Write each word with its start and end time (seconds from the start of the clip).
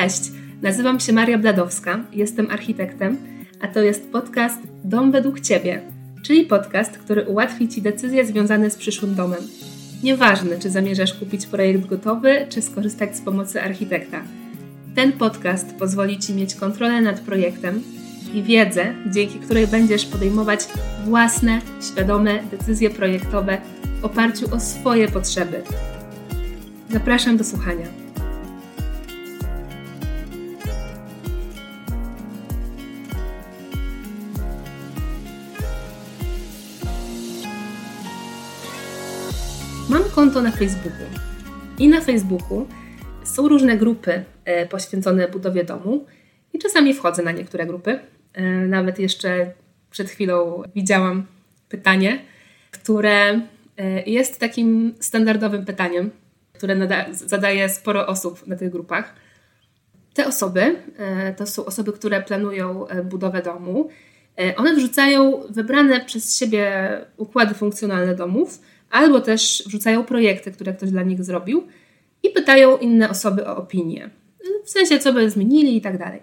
Cześć, 0.00 0.30
nazywam 0.62 1.00
się 1.00 1.12
Maria 1.12 1.38
Bladowska, 1.38 2.04
jestem 2.12 2.50
architektem, 2.50 3.16
a 3.60 3.68
to 3.68 3.80
jest 3.80 4.12
podcast 4.12 4.58
Dom 4.84 5.12
według 5.12 5.40
Ciebie, 5.40 5.80
czyli 6.22 6.44
podcast, 6.44 6.98
który 6.98 7.24
ułatwi 7.24 7.68
Ci 7.68 7.82
decyzje 7.82 8.26
związane 8.26 8.70
z 8.70 8.76
przyszłym 8.76 9.14
domem. 9.14 9.40
Nieważne, 10.02 10.58
czy 10.58 10.70
zamierzasz 10.70 11.14
kupić 11.14 11.46
projekt 11.46 11.86
gotowy, 11.86 12.46
czy 12.48 12.62
skorzystać 12.62 13.16
z 13.16 13.20
pomocy 13.20 13.62
architekta. 13.62 14.22
Ten 14.94 15.12
podcast 15.12 15.74
pozwoli 15.74 16.18
Ci 16.18 16.34
mieć 16.34 16.54
kontrolę 16.54 17.00
nad 17.00 17.20
projektem 17.20 17.82
i 18.34 18.42
wiedzę, 18.42 18.94
dzięki 19.06 19.38
której 19.38 19.66
będziesz 19.66 20.06
podejmować 20.06 20.60
własne, 21.04 21.60
świadome 21.92 22.42
decyzje 22.50 22.90
projektowe 22.90 23.58
w 24.00 24.04
oparciu 24.04 24.54
o 24.54 24.60
swoje 24.60 25.08
potrzeby. 25.08 25.62
Zapraszam 26.90 27.36
do 27.36 27.44
słuchania. 27.44 28.09
Konto 40.20 40.42
na 40.42 40.50
Facebooku. 40.50 41.06
I 41.78 41.88
na 41.88 42.00
Facebooku 42.00 42.66
są 43.24 43.48
różne 43.48 43.76
grupy 43.76 44.24
e, 44.44 44.66
poświęcone 44.66 45.28
budowie 45.28 45.64
domu 45.64 46.06
i 46.52 46.58
czasami 46.58 46.94
wchodzę 46.94 47.22
na 47.22 47.32
niektóre 47.32 47.66
grupy. 47.66 47.98
E, 48.32 48.42
nawet 48.44 48.98
jeszcze 48.98 49.52
przed 49.90 50.10
chwilą 50.10 50.62
widziałam 50.74 51.26
pytanie, 51.68 52.18
które 52.70 53.28
e, 53.30 53.40
jest 54.06 54.40
takim 54.40 54.94
standardowym 55.00 55.64
pytaniem, 55.64 56.10
które 56.52 56.88
zadaje 57.12 57.68
sporo 57.68 58.06
osób 58.06 58.46
na 58.46 58.56
tych 58.56 58.70
grupach. 58.70 59.14
Te 60.14 60.26
osoby 60.26 60.76
to 61.36 61.46
są 61.46 61.64
osoby, 61.64 61.92
które 61.92 62.22
planują 62.22 62.86
budowę 63.04 63.42
domu. 63.42 63.88
One 64.56 64.74
wrzucają 64.74 65.42
wybrane 65.50 66.00
przez 66.04 66.38
siebie 66.38 66.90
układy 67.16 67.54
funkcjonalne 67.54 68.14
domów 68.14 68.60
albo 68.90 69.20
też 69.20 69.62
wrzucają 69.66 70.04
projekty, 70.04 70.52
które 70.52 70.72
ktoś 70.72 70.90
dla 70.90 71.02
nich 71.02 71.24
zrobił 71.24 71.66
i 72.22 72.30
pytają 72.30 72.78
inne 72.78 73.10
osoby 73.10 73.46
o 73.46 73.56
opinię. 73.56 74.10
W 74.64 74.70
sensie, 74.70 74.98
co 74.98 75.12
by 75.12 75.30
zmienili 75.30 75.76
i 75.76 75.80
tak 75.80 75.98
dalej. 75.98 76.20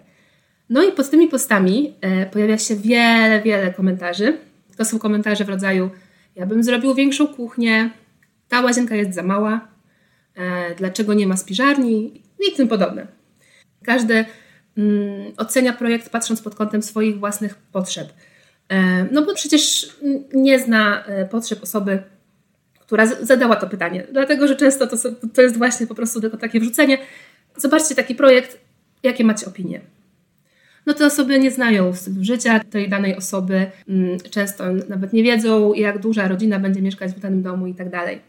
No 0.70 0.82
i 0.82 0.92
pod 0.92 1.10
tymi 1.10 1.28
postami 1.28 1.94
e, 2.00 2.26
pojawia 2.26 2.58
się 2.58 2.76
wiele, 2.76 3.42
wiele 3.42 3.72
komentarzy. 3.72 4.38
To 4.76 4.84
są 4.84 4.98
komentarze 4.98 5.44
w 5.44 5.48
rodzaju: 5.48 5.90
Ja 6.36 6.46
bym 6.46 6.62
zrobił 6.62 6.94
większą 6.94 7.26
kuchnię, 7.26 7.90
ta 8.48 8.60
łazienka 8.60 8.94
jest 8.96 9.14
za 9.14 9.22
mała, 9.22 9.68
e, 10.34 10.74
dlaczego 10.74 11.14
nie 11.14 11.26
ma 11.26 11.36
spiżarni 11.36 12.22
i 12.48 12.56
tym 12.56 12.68
podobne. 12.68 13.06
Każdy 13.84 14.24
mm, 14.78 15.32
ocenia 15.36 15.72
projekt 15.72 16.10
patrząc 16.10 16.42
pod 16.42 16.54
kątem 16.54 16.82
swoich 16.82 17.18
własnych 17.18 17.54
potrzeb. 17.54 18.08
E, 18.68 19.04
no 19.12 19.22
bo 19.22 19.34
przecież 19.34 19.96
nie 20.34 20.58
zna 20.58 21.04
potrzeb 21.30 21.62
osoby, 21.62 22.02
która 22.88 23.06
zadała 23.06 23.56
to 23.56 23.66
pytanie. 23.66 24.06
Dlatego, 24.12 24.48
że 24.48 24.56
często 24.56 24.86
to, 24.86 24.96
to 25.34 25.42
jest 25.42 25.58
właśnie 25.58 25.86
po 25.86 25.94
prostu 25.94 26.20
tylko 26.20 26.36
takie 26.36 26.60
wrzucenie. 26.60 26.98
Zobaczcie 27.56 27.94
taki 27.94 28.14
projekt, 28.14 28.60
jakie 29.02 29.24
macie 29.24 29.46
opinie. 29.46 29.80
No 30.86 30.94
te 30.94 31.06
osoby 31.06 31.38
nie 31.38 31.50
znają 31.50 31.94
stylu 31.94 32.24
życia 32.24 32.60
tej 32.70 32.88
danej 32.88 33.16
osoby, 33.16 33.66
mm, 33.88 34.20
często 34.30 34.64
nawet 34.88 35.12
nie 35.12 35.22
wiedzą, 35.22 35.74
jak 35.74 35.98
duża 35.98 36.28
rodzina 36.28 36.58
będzie 36.60 36.82
mieszkać 36.82 37.12
w 37.12 37.20
danym 37.20 37.42
domu 37.42 37.66
i 37.66 37.74
tak 37.74 37.90
dalej. 37.90 38.20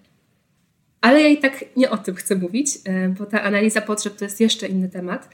Ale 1.02 1.22
ja 1.22 1.28
i 1.28 1.38
tak 1.38 1.66
nie 1.78 1.90
o 1.90 1.98
tym 1.98 2.16
chcę 2.16 2.36
mówić, 2.36 2.70
e, 2.86 3.10
bo 3.10 3.26
ta 3.26 3.44
analiza 3.44 3.82
potrzeb 3.82 4.16
to 4.16 4.26
jest 4.26 4.40
jeszcze 4.40 4.68
inny 4.68 4.90
temat. 4.90 5.30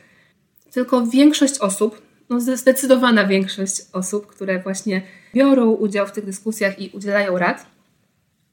Tylko 0.71 1.07
większość 1.07 1.59
osób, 1.59 2.01
no 2.29 2.39
zdecydowana 2.39 3.27
większość 3.27 3.81
osób, 3.93 4.27
które 4.27 4.59
właśnie 4.59 5.01
biorą 5.35 5.71
udział 5.71 6.07
w 6.07 6.11
tych 6.11 6.25
dyskusjach 6.25 6.81
i 6.81 6.89
udzielają 6.93 7.37
rad, 7.37 7.74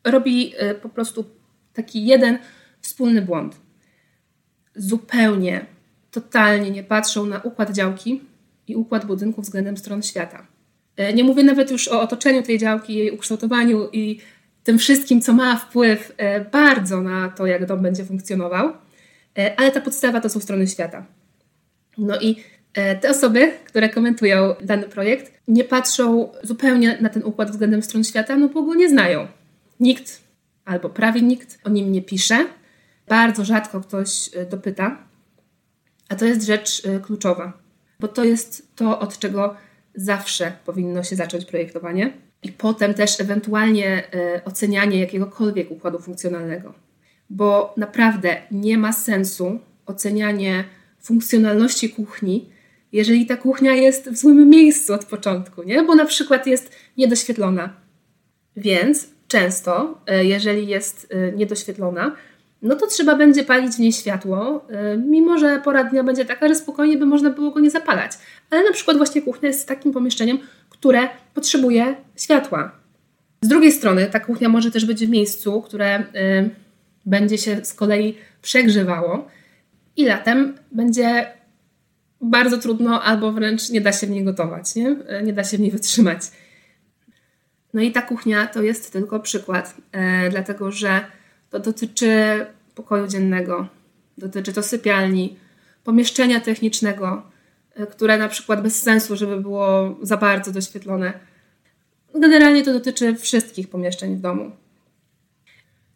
robi 0.05 0.55
y, 0.71 0.75
po 0.75 0.89
prostu 0.89 1.25
taki 1.73 2.07
jeden 2.07 2.39
wspólny 2.81 3.23
błąd. 3.23 3.57
Zupełnie, 4.75 5.67
totalnie 6.11 6.71
nie 6.71 6.83
patrzą 6.83 7.27
na 7.27 7.41
układ 7.41 7.73
działki 7.73 8.21
i 8.69 8.77
układ 8.77 9.05
budynku 9.05 9.43
względem 9.43 9.77
stron 9.77 10.03
świata. 10.03 10.47
Y, 11.01 11.15
nie 11.15 11.25
mówię 11.25 11.43
nawet 11.43 11.71
już 11.71 11.89
o 11.89 12.01
otoczeniu 12.01 12.43
tej 12.43 12.59
działki, 12.59 12.95
jej 12.95 13.11
ukształtowaniu 13.11 13.89
i 13.93 14.21
tym 14.65 14.79
wszystkim, 14.79 15.21
co 15.21 15.33
ma 15.33 15.57
wpływ 15.57 16.11
y, 16.11 16.51
bardzo 16.51 17.01
na 17.01 17.29
to, 17.29 17.47
jak 17.47 17.67
dom 17.67 17.83
będzie 17.83 18.05
funkcjonował, 18.05 18.73
ale 19.57 19.71
ta 19.71 19.81
podstawa 19.81 20.21
to 20.21 20.29
są 20.29 20.41
strony 20.41 20.67
świata. 20.67 21.07
No 21.99 22.21
i 22.21 22.37
te 23.01 23.11
osoby, 23.11 23.53
które 23.65 23.89
komentują 23.89 24.55
dany 24.63 24.83
projekt, 24.83 25.33
nie 25.49 25.65
patrzą 25.65 26.33
zupełnie 26.43 26.99
na 27.01 27.09
ten 27.09 27.25
układ 27.25 27.51
względem 27.51 27.83
stron 27.83 28.05
świata, 28.05 28.37
no 28.37 28.49
bo 28.49 28.63
go 28.63 28.75
nie 28.75 28.89
znają. 28.89 29.29
Nikt 29.83 30.21
albo 30.65 30.89
prawie 30.89 31.23
nikt 31.23 31.59
o 31.65 31.71
nim 31.71 31.93
nie 31.93 32.03
pisze. 32.03 32.47
Bardzo 33.09 33.45
rzadko 33.45 33.81
ktoś 33.81 34.31
e, 34.37 34.47
dopyta, 34.47 34.99
a 36.09 36.15
to 36.15 36.25
jest 36.25 36.47
rzecz 36.47 36.87
e, 36.87 37.01
kluczowa, 37.01 37.53
bo 38.01 38.09
to 38.09 38.25
jest 38.25 38.77
to, 38.77 38.99
od 38.99 39.19
czego 39.19 39.57
zawsze 39.95 40.53
powinno 40.65 41.03
się 41.03 41.17
zacząć 41.17 41.45
projektowanie 41.45 42.13
i 42.43 42.53
potem 42.53 42.95
też 42.95 43.21
ewentualnie 43.21 44.13
e, 44.15 44.45
ocenianie 44.45 45.01
jakiegokolwiek 45.01 45.71
układu 45.71 45.99
funkcjonalnego. 45.99 46.75
Bo 47.31 47.75
naprawdę 47.77 48.43
nie 48.51 48.79
ma 48.79 48.93
sensu 48.93 49.61
ocenianie 49.87 50.65
funkcjonalności 51.01 51.91
kuchni, 51.91 52.49
jeżeli 52.93 53.27
ta 53.27 53.37
kuchnia 53.37 53.73
jest 53.73 54.11
w 54.11 54.17
złym 54.17 54.49
miejscu 54.51 54.95
od 54.95 55.05
początku, 55.05 55.63
nie? 55.63 55.83
bo 55.83 55.95
na 55.95 56.05
przykład 56.05 56.47
jest 56.47 56.71
niedoświetlona. 56.97 57.77
Więc 58.57 59.09
często, 59.33 59.99
e, 60.07 60.25
jeżeli 60.25 60.67
jest 60.67 61.09
e, 61.11 61.33
niedoświetlona, 61.33 62.17
no 62.63 62.77
to 62.77 62.87
trzeba 62.87 63.17
będzie 63.17 63.45
palić 63.45 63.73
w 63.73 63.79
niej 63.79 63.93
światło, 63.93 64.65
e, 64.69 64.97
mimo 64.97 65.39
że 65.39 65.61
pora 65.65 65.85
dnia 65.85 66.05
będzie 66.05 66.25
taka, 66.25 66.49
że 66.49 66.55
spokojnie 66.55 66.97
by 66.97 67.07
można 67.07 67.31
było 67.31 67.51
go 67.51 67.61
nie 67.61 67.71
zapalać. 67.71 68.13
Ale 68.51 68.65
na 68.65 68.73
przykład 68.73 68.97
właśnie 68.97 69.23
kuchnia 69.23 69.49
jest 69.49 69.69
takim 69.69 69.93
pomieszczeniem, 69.93 70.39
które 70.71 71.09
potrzebuje 71.35 71.97
światła. 72.17 72.73
Z 73.43 73.49
drugiej 73.49 73.73
strony 73.73 74.07
ta 74.07 74.21
kuchnia 74.21 74.49
może 74.49 74.71
też 74.71 74.85
być 74.85 75.07
w 75.07 75.11
miejscu, 75.11 75.63
które 75.63 76.05
będzie 77.07 77.39
się 77.39 77.65
z 77.65 77.75
kolei 77.75 78.19
przegrzewało 78.43 79.29
i 79.97 80.05
latem 80.05 80.55
będzie 80.73 81.27
bardzo 82.21 82.59
trudno 82.59 83.03
albo 83.03 83.33
wręcz 83.33 83.71
nie 83.71 83.81
da 83.81 83.93
się 83.93 84.07
w 84.07 84.11
niej 84.11 84.25
gotować, 84.25 84.75
nie, 84.75 84.97
nie 85.25 85.33
da 85.33 85.45
się 85.45 85.57
w 85.57 85.61
niej 85.61 85.71
wytrzymać. 85.71 86.21
No 87.75 87.81
i 87.83 87.93
ta 87.93 88.03
kuchnia 88.03 88.47
to 88.47 88.63
jest 88.63 88.93
tylko 88.93 89.21
przykład, 89.21 89.77
e, 89.93 90.31
dlatego 90.31 90.73
że 90.73 91.05
to 91.51 91.59
dotyczy 91.59 92.47
pokoju 92.75 93.07
dziennego, 93.07 93.69
dotyczy 94.19 94.53
to 94.53 94.63
sypialni, 94.63 95.37
pomieszczenia 95.85 96.41
technicznego, 96.41 97.23
e, 97.75 97.87
które 97.87 98.19
na 98.19 98.29
przykład 98.29 98.63
bez 98.63 98.83
sensu, 98.83 99.17
żeby 99.17 99.41
było 99.41 99.97
za 100.03 100.17
bardzo 100.17 100.53
doświetlone. 100.53 101.13
Generalnie 102.15 102.63
to 102.63 102.73
dotyczy 102.73 103.15
wszystkich 103.15 103.69
pomieszczeń 103.69 104.17
w 104.17 104.21
domu. 104.21 104.51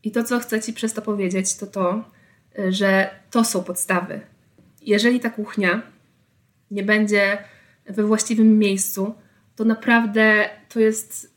I 0.03 0.11
to, 0.11 0.25
co 0.25 0.39
chcę 0.39 0.61
Ci 0.63 0.73
przez 0.73 0.93
to 0.93 1.03
powiedzieć, 1.03 1.57
to 1.57 1.67
to, 1.67 2.11
e, 2.59 2.73
że 2.73 3.11
to 3.31 3.45
są 3.45 3.65
podstawy. 3.65 4.21
Jeżeli 4.83 5.21
ta 5.21 5.31
kuchnia 5.31 5.83
nie 6.71 6.83
będzie 6.83 7.39
we 7.87 8.03
właściwym 8.03 8.59
miejscu, 8.59 9.15
to 9.57 9.65
naprawdę 9.65 10.51
to 10.69 10.81
jest 10.81 11.36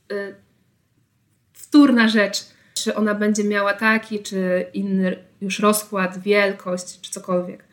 wtórna 1.53 2.07
rzecz, 2.07 2.45
czy 2.73 2.95
ona 2.95 3.15
będzie 3.15 3.43
miała 3.43 3.73
taki 3.73 4.19
czy 4.19 4.65
inny 4.73 5.17
już 5.41 5.59
rozkład, 5.59 6.21
wielkość, 6.21 7.01
czy 7.01 7.11
cokolwiek. 7.11 7.63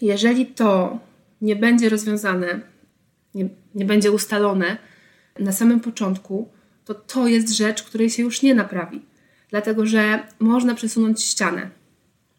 Jeżeli 0.00 0.46
to 0.46 0.98
nie 1.40 1.56
będzie 1.56 1.88
rozwiązane, 1.88 2.60
nie, 3.34 3.48
nie 3.74 3.84
będzie 3.84 4.12
ustalone 4.12 4.76
na 5.38 5.52
samym 5.52 5.80
początku, 5.80 6.48
to 6.84 6.94
to 6.94 7.28
jest 7.28 7.48
rzecz, 7.48 7.82
której 7.82 8.10
się 8.10 8.22
już 8.22 8.42
nie 8.42 8.54
naprawi. 8.54 9.02
Dlatego, 9.50 9.86
że 9.86 10.26
można 10.38 10.74
przesunąć 10.74 11.22
ścianę. 11.22 11.70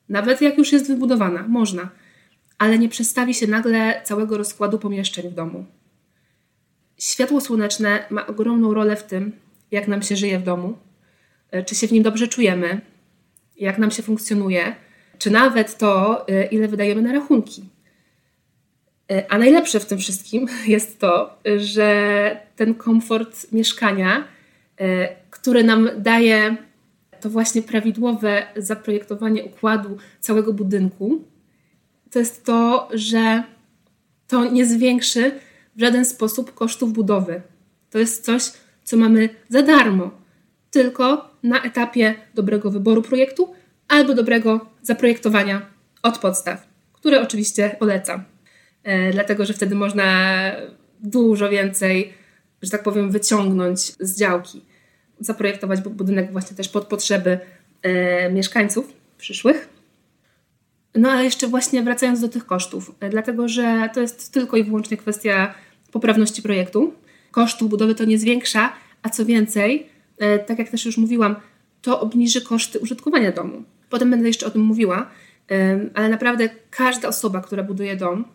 Nawet 0.09 0.41
jak 0.41 0.57
już 0.57 0.71
jest 0.71 0.87
wybudowana, 0.87 1.47
można, 1.47 1.89
ale 2.57 2.79
nie 2.79 2.89
przestawi 2.89 3.33
się 3.33 3.47
nagle 3.47 4.01
całego 4.03 4.37
rozkładu 4.37 4.79
pomieszczeń 4.79 5.29
w 5.29 5.33
domu. 5.33 5.65
Światło 6.97 7.41
słoneczne 7.41 8.05
ma 8.09 8.27
ogromną 8.27 8.73
rolę 8.73 8.95
w 8.95 9.03
tym, 9.03 9.31
jak 9.71 9.87
nam 9.87 10.01
się 10.01 10.15
żyje 10.15 10.39
w 10.39 10.43
domu, 10.43 10.77
e, 11.51 11.63
czy 11.63 11.75
się 11.75 11.87
w 11.87 11.91
nim 11.91 12.03
dobrze 12.03 12.27
czujemy, 12.27 12.81
jak 13.57 13.77
nam 13.77 13.91
się 13.91 14.03
funkcjonuje, 14.03 14.75
czy 15.17 15.31
nawet 15.31 15.77
to, 15.77 16.27
e, 16.27 16.45
ile 16.45 16.67
wydajemy 16.67 17.01
na 17.01 17.13
rachunki. 17.13 17.69
E, 19.11 19.31
a 19.31 19.37
najlepsze 19.37 19.79
w 19.79 19.85
tym 19.85 19.97
wszystkim 19.97 20.47
jest 20.67 20.99
to, 20.99 21.37
że 21.57 22.39
ten 22.55 22.75
komfort 22.75 23.51
mieszkania, 23.51 24.27
który 25.29 25.63
nam 25.63 25.89
daje 25.97 26.55
to 27.21 27.29
właśnie 27.29 27.61
prawidłowe 27.61 28.47
zaprojektowanie 28.55 29.43
układu 29.43 29.97
całego 30.19 30.53
budynku, 30.53 31.23
to 32.11 32.19
jest 32.19 32.45
to, 32.45 32.89
że 32.93 33.43
to 34.27 34.51
nie 34.51 34.65
zwiększy 34.65 35.31
w 35.75 35.79
żaden 35.79 36.05
sposób 36.05 36.53
kosztów 36.53 36.93
budowy. 36.93 37.41
To 37.89 37.99
jest 37.99 38.25
coś, 38.25 38.51
co 38.83 38.97
mamy 38.97 39.29
za 39.49 39.61
darmo, 39.61 40.11
tylko 40.71 41.29
na 41.43 41.63
etapie 41.63 42.15
dobrego 42.33 42.71
wyboru 42.71 43.01
projektu 43.01 43.53
albo 43.87 44.13
dobrego 44.13 44.69
zaprojektowania 44.81 45.61
od 46.03 46.17
podstaw, 46.17 46.67
które 46.93 47.21
oczywiście 47.21 47.75
polecam, 47.79 48.23
e, 48.83 49.11
dlatego 49.11 49.45
że 49.45 49.53
wtedy 49.53 49.75
można 49.75 50.31
dużo 50.99 51.49
więcej, 51.49 52.13
że 52.61 52.71
tak 52.71 52.83
powiem, 52.83 53.11
wyciągnąć 53.11 53.79
z 53.99 54.19
działki. 54.19 54.61
Zaprojektować 55.19 55.81
budynek 55.81 56.31
właśnie 56.31 56.57
też 56.57 56.69
pod 56.69 56.87
potrzeby 56.87 57.39
e, 57.81 58.31
mieszkańców 58.31 58.93
przyszłych. 59.17 59.69
No 60.95 61.11
ale 61.11 61.23
jeszcze 61.23 61.47
właśnie 61.47 61.83
wracając 61.83 62.21
do 62.21 62.29
tych 62.29 62.45
kosztów, 62.45 62.95
e, 62.99 63.09
dlatego 63.09 63.47
że 63.47 63.89
to 63.93 64.01
jest 64.01 64.33
tylko 64.33 64.57
i 64.57 64.63
wyłącznie 64.63 64.97
kwestia 64.97 65.53
poprawności 65.95 66.41
projektu. 66.41 66.93
Kosztów 67.31 67.69
budowy 67.69 67.95
to 67.95 68.05
nie 68.05 68.19
zwiększa, 68.19 68.73
a 69.01 69.09
co 69.09 69.25
więcej, 69.25 69.87
e, 70.17 70.39
tak 70.39 70.59
jak 70.59 70.69
też 70.69 70.85
już 70.85 70.97
mówiłam, 70.97 71.35
to 71.81 71.99
obniży 71.99 72.41
koszty 72.41 72.79
użytkowania 72.79 73.31
domu. 73.31 73.63
Potem 73.89 74.11
będę 74.11 74.27
jeszcze 74.27 74.45
o 74.45 74.51
tym 74.51 74.61
mówiła, 74.61 75.09
ale 75.93 76.09
naprawdę 76.09 76.49
każda 76.69 77.07
osoba, 77.07 77.41
która 77.41 77.63
buduje 77.63 77.95
dom, 77.95 78.25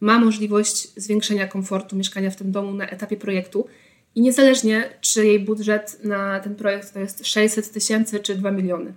ma 0.00 0.18
możliwość 0.18 0.88
zwiększenia 0.96 1.46
komfortu 1.46 1.96
mieszkania 1.96 2.30
w 2.30 2.36
tym 2.36 2.52
domu 2.52 2.74
na 2.74 2.86
etapie 2.86 3.16
projektu 3.16 3.66
i 4.14 4.20
niezależnie, 4.20 4.90
czy 5.00 5.26
jej 5.26 5.40
budżet 5.40 6.04
na 6.04 6.40
ten 6.40 6.54
projekt 6.54 6.94
to 6.94 7.00
jest 7.00 7.26
600 7.26 7.72
tysięcy 7.72 8.20
czy 8.20 8.34
2 8.34 8.50
miliony. 8.50 8.94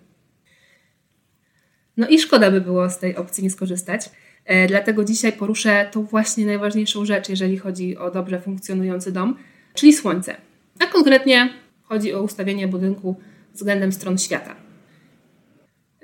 No 1.98 2.08
i 2.08 2.20
szkoda 2.20 2.52
by 2.52 2.62
było 2.62 2.90
z 2.90 3.00
tej 3.00 3.16
opcji 3.16 3.44
nie 3.44 3.50
skorzystać. 3.50 4.10
E, 4.46 4.68
dlatego 4.68 5.04
dzisiaj 5.04 5.34
poruszę 5.34 5.90
tą 5.92 6.04
właśnie 6.04 6.46
najważniejszą 6.46 7.06
rzecz, 7.06 7.30
jeżeli 7.30 7.58
chodzi 7.58 7.98
o 7.98 8.12
dobrze 8.12 8.42
funkcjonujący 8.42 9.12
dom, 9.12 9.36
czyli 9.74 9.94
słońce. 9.94 10.36
A 10.80 10.86
konkretnie 10.86 11.50
chodzi 11.84 12.14
o 12.14 12.22
ustawienie 12.22 12.68
budynku 12.68 13.16
względem 13.54 13.92
stron 13.92 14.18
świata. 14.18 14.56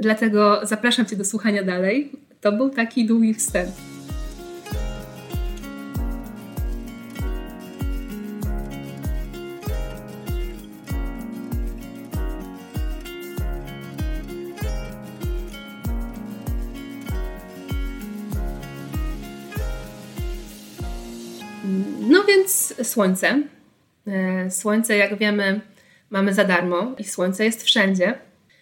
Dlatego 0.01 0.61
zapraszam 0.63 1.05
Cię 1.05 1.15
do 1.15 1.25
słuchania 1.25 1.63
dalej. 1.63 2.11
To 2.41 2.51
był 2.51 2.69
taki 2.69 3.05
długi 3.05 3.33
wstęp. 3.33 3.88
Słońce. 22.89 23.43
E, 24.07 24.51
słońce, 24.51 24.97
jak 24.97 25.17
wiemy, 25.17 25.61
mamy 26.09 26.33
za 26.33 26.43
darmo 26.43 26.95
i 26.97 27.03
słońce 27.03 27.45
jest 27.45 27.63
wszędzie, 27.63 28.13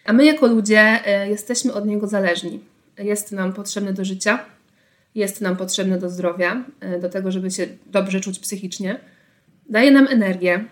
a 0.05 0.13
my 0.13 0.25
jako 0.25 0.47
ludzie 0.47 1.05
e, 1.05 1.29
jesteśmy 1.29 1.73
od 1.73 1.85
niego 1.85 2.07
zależni. 2.07 2.59
Jest 2.97 3.31
nam 3.31 3.53
potrzebne 3.53 3.93
do 3.93 4.05
życia, 4.05 4.45
jest 5.15 5.41
nam 5.41 5.57
potrzebne 5.57 5.97
do 5.97 6.09
zdrowia, 6.09 6.63
e, 6.79 6.99
do 6.99 7.09
tego, 7.09 7.31
żeby 7.31 7.51
się 7.51 7.67
dobrze 7.85 8.19
czuć 8.19 8.39
psychicznie. 8.39 8.99
Daje 9.69 9.91
nam 9.91 10.07
energię, 10.07 10.65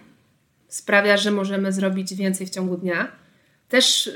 sprawia, 0.67 1.17
że 1.17 1.31
możemy 1.31 1.71
zrobić 1.71 2.13
więcej 2.13 2.47
w 2.47 2.49
ciągu 2.49 2.77
dnia. 2.77 3.11
Też 3.69 4.11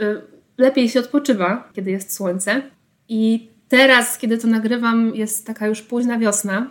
lepiej 0.57 0.89
się 0.89 0.99
odpoczywa, 0.99 1.69
kiedy 1.73 1.91
jest 1.91 2.13
słońce. 2.13 2.61
I 3.09 3.49
teraz, 3.69 4.17
kiedy 4.17 4.37
to 4.37 4.47
nagrywam, 4.47 5.15
jest 5.15 5.47
taka 5.47 5.67
już 5.67 5.81
późna 5.81 6.19
wiosna, 6.19 6.67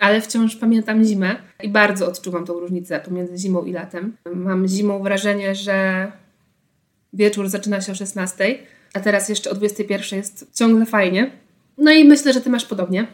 ale 0.00 0.20
wciąż 0.20 0.56
pamiętam 0.56 1.04
zimę 1.04 1.36
i 1.62 1.68
bardzo 1.68 2.08
odczuwam 2.08 2.46
tą 2.46 2.60
różnicę 2.60 3.00
pomiędzy 3.00 3.38
zimą 3.38 3.64
i 3.64 3.72
latem. 3.72 4.16
Mam 4.34 4.68
zimą 4.68 5.02
wrażenie, 5.02 5.54
że 5.54 6.06
wieczór 7.12 7.48
zaczyna 7.48 7.80
się 7.80 7.92
o 7.92 7.94
16, 7.94 8.58
a 8.94 9.00
teraz 9.00 9.28
jeszcze 9.28 9.50
o 9.50 9.54
21 9.54 10.18
jest 10.18 10.46
ciągle 10.54 10.86
fajnie. 10.86 11.30
No 11.78 11.92
i 11.92 12.04
myślę, 12.04 12.32
że 12.32 12.40
ty 12.40 12.50
masz 12.50 12.64
podobnie. 12.64 13.06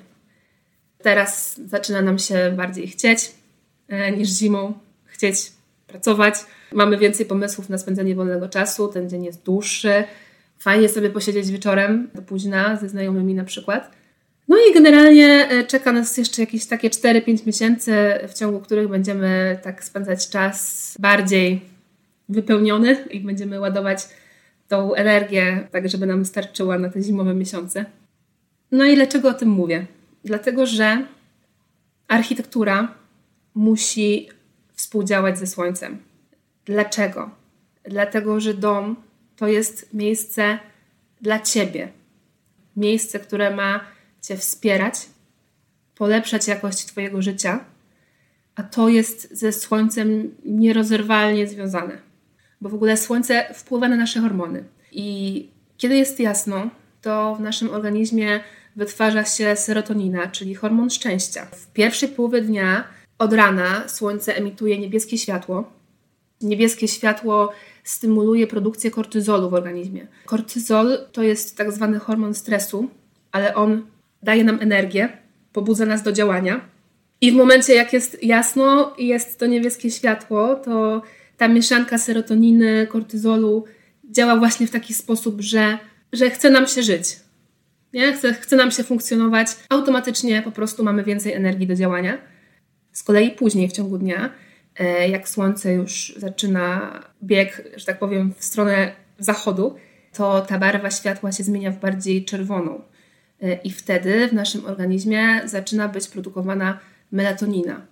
Teraz 1.02 1.60
zaczyna 1.66 2.02
nam 2.02 2.18
się 2.18 2.52
bardziej 2.56 2.88
chcieć 2.88 3.32
e, 3.88 4.12
niż 4.12 4.28
zimą, 4.28 4.72
chcieć 5.04 5.52
pracować. 5.86 6.34
Mamy 6.72 6.98
więcej 6.98 7.26
pomysłów 7.26 7.68
na 7.68 7.78
spędzenie 7.78 8.14
wolnego 8.14 8.48
czasu, 8.48 8.88
ten 8.88 9.08
dzień 9.08 9.24
jest 9.24 9.42
dłuższy. 9.42 10.04
Fajnie 10.58 10.88
sobie 10.88 11.10
posiedzieć 11.10 11.50
wieczorem 11.50 12.10
do 12.14 12.22
późna 12.22 12.76
ze 12.76 12.88
znajomymi 12.88 13.34
na 13.34 13.44
przykład. 13.44 13.90
No 14.48 14.56
i 14.70 14.74
generalnie 14.74 15.48
e, 15.48 15.64
czeka 15.64 15.92
nas 15.92 16.16
jeszcze 16.16 16.42
jakieś 16.42 16.66
takie 16.66 16.90
4-5 16.90 17.46
miesięcy, 17.46 17.92
w 18.28 18.34
ciągu 18.34 18.60
których 18.60 18.88
będziemy 18.88 19.58
tak 19.62 19.84
spędzać 19.84 20.28
czas 20.28 20.94
bardziej 20.98 21.60
wypełniony 22.28 23.04
i 23.10 23.20
będziemy 23.20 23.60
ładować 23.60 24.08
tą 24.68 24.94
energię, 24.94 25.68
tak 25.70 25.88
żeby 25.88 26.06
nam 26.06 26.24
starczyła 26.24 26.78
na 26.78 26.88
te 26.88 27.02
zimowe 27.02 27.34
miesiące. 27.34 27.84
No 28.72 28.84
i 28.84 28.94
dlaczego 28.94 29.28
o 29.28 29.34
tym 29.34 29.48
mówię? 29.48 29.86
Dlatego, 30.24 30.66
że 30.66 31.06
architektura 32.08 32.94
musi 33.54 34.28
współdziałać 34.74 35.38
ze 35.38 35.46
słońcem. 35.46 35.98
Dlaczego? 36.64 37.30
Dlatego, 37.84 38.40
że 38.40 38.54
dom 38.54 38.96
to 39.36 39.46
jest 39.48 39.94
miejsce 39.94 40.58
dla 41.20 41.40
ciebie. 41.40 41.88
Miejsce, 42.76 43.20
które 43.20 43.56
ma 43.56 43.95
Cię 44.26 44.36
wspierać, 44.36 44.94
polepszać 45.94 46.48
jakość 46.48 46.86
Twojego 46.86 47.22
życia, 47.22 47.64
a 48.54 48.62
to 48.62 48.88
jest 48.88 49.38
ze 49.38 49.52
Słońcem 49.52 50.34
nierozerwalnie 50.44 51.46
związane. 51.46 51.98
Bo 52.60 52.68
w 52.68 52.74
ogóle 52.74 52.96
Słońce 52.96 53.54
wpływa 53.54 53.88
na 53.88 53.96
nasze 53.96 54.20
hormony. 54.20 54.64
I 54.92 55.48
kiedy 55.76 55.96
jest 55.96 56.20
jasno, 56.20 56.70
to 57.02 57.34
w 57.34 57.40
naszym 57.40 57.70
organizmie 57.70 58.40
wytwarza 58.76 59.24
się 59.24 59.56
serotonina, 59.56 60.26
czyli 60.26 60.54
hormon 60.54 60.90
szczęścia. 60.90 61.46
W 61.46 61.72
pierwszej 61.72 62.08
połowie 62.08 62.42
dnia 62.42 62.84
od 63.18 63.32
rana 63.32 63.88
Słońce 63.88 64.36
emituje 64.36 64.78
niebieskie 64.78 65.18
światło. 65.18 65.72
Niebieskie 66.40 66.88
światło 66.88 67.52
stymuluje 67.84 68.46
produkcję 68.46 68.90
kortyzolu 68.90 69.50
w 69.50 69.54
organizmie. 69.54 70.06
Kortyzol 70.24 70.98
to 71.12 71.22
jest 71.22 71.56
tak 71.56 71.72
zwany 71.72 71.98
hormon 71.98 72.34
stresu, 72.34 72.90
ale 73.32 73.54
on 73.54 73.95
daje 74.26 74.44
nam 74.44 74.58
energię, 74.60 75.08
pobudza 75.52 75.86
nas 75.86 76.02
do 76.02 76.12
działania. 76.12 76.60
I 77.20 77.32
w 77.32 77.34
momencie, 77.34 77.74
jak 77.74 77.92
jest 77.92 78.22
jasno 78.22 78.94
i 78.98 79.06
jest 79.06 79.38
to 79.38 79.46
niebieskie 79.46 79.90
światło, 79.90 80.54
to 80.54 81.02
ta 81.36 81.48
mieszanka 81.48 81.98
serotoniny, 81.98 82.86
kortyzolu 82.86 83.64
działa 84.10 84.36
właśnie 84.36 84.66
w 84.66 84.70
taki 84.70 84.94
sposób, 84.94 85.40
że, 85.40 85.78
że 86.12 86.30
chce 86.30 86.50
nam 86.50 86.66
się 86.66 86.82
żyć. 86.82 87.16
Nie? 87.92 88.12
Chce, 88.12 88.34
chce 88.34 88.56
nam 88.56 88.70
się 88.70 88.84
funkcjonować. 88.84 89.48
Automatycznie 89.68 90.42
po 90.42 90.52
prostu 90.52 90.84
mamy 90.84 91.04
więcej 91.04 91.32
energii 91.32 91.66
do 91.66 91.74
działania. 91.74 92.18
Z 92.92 93.02
kolei 93.02 93.30
później 93.30 93.68
w 93.68 93.72
ciągu 93.72 93.98
dnia, 93.98 94.30
e, 94.78 95.08
jak 95.08 95.28
słońce 95.28 95.72
już 95.72 96.14
zaczyna 96.16 97.00
bieg, 97.22 97.68
że 97.76 97.86
tak 97.86 97.98
powiem, 97.98 98.34
w 98.38 98.44
stronę 98.44 98.92
zachodu, 99.18 99.74
to 100.16 100.40
ta 100.40 100.58
barwa 100.58 100.90
światła 100.90 101.32
się 101.32 101.44
zmienia 101.44 101.70
w 101.70 101.80
bardziej 101.80 102.24
czerwoną. 102.24 102.82
Y, 103.42 103.58
i 103.64 103.70
wtedy 103.70 104.28
w 104.28 104.32
naszym 104.32 104.64
organizmie 104.64 105.40
zaczyna 105.44 105.88
być 105.88 106.08
produkowana 106.08 106.78
melatonina. 107.12 107.86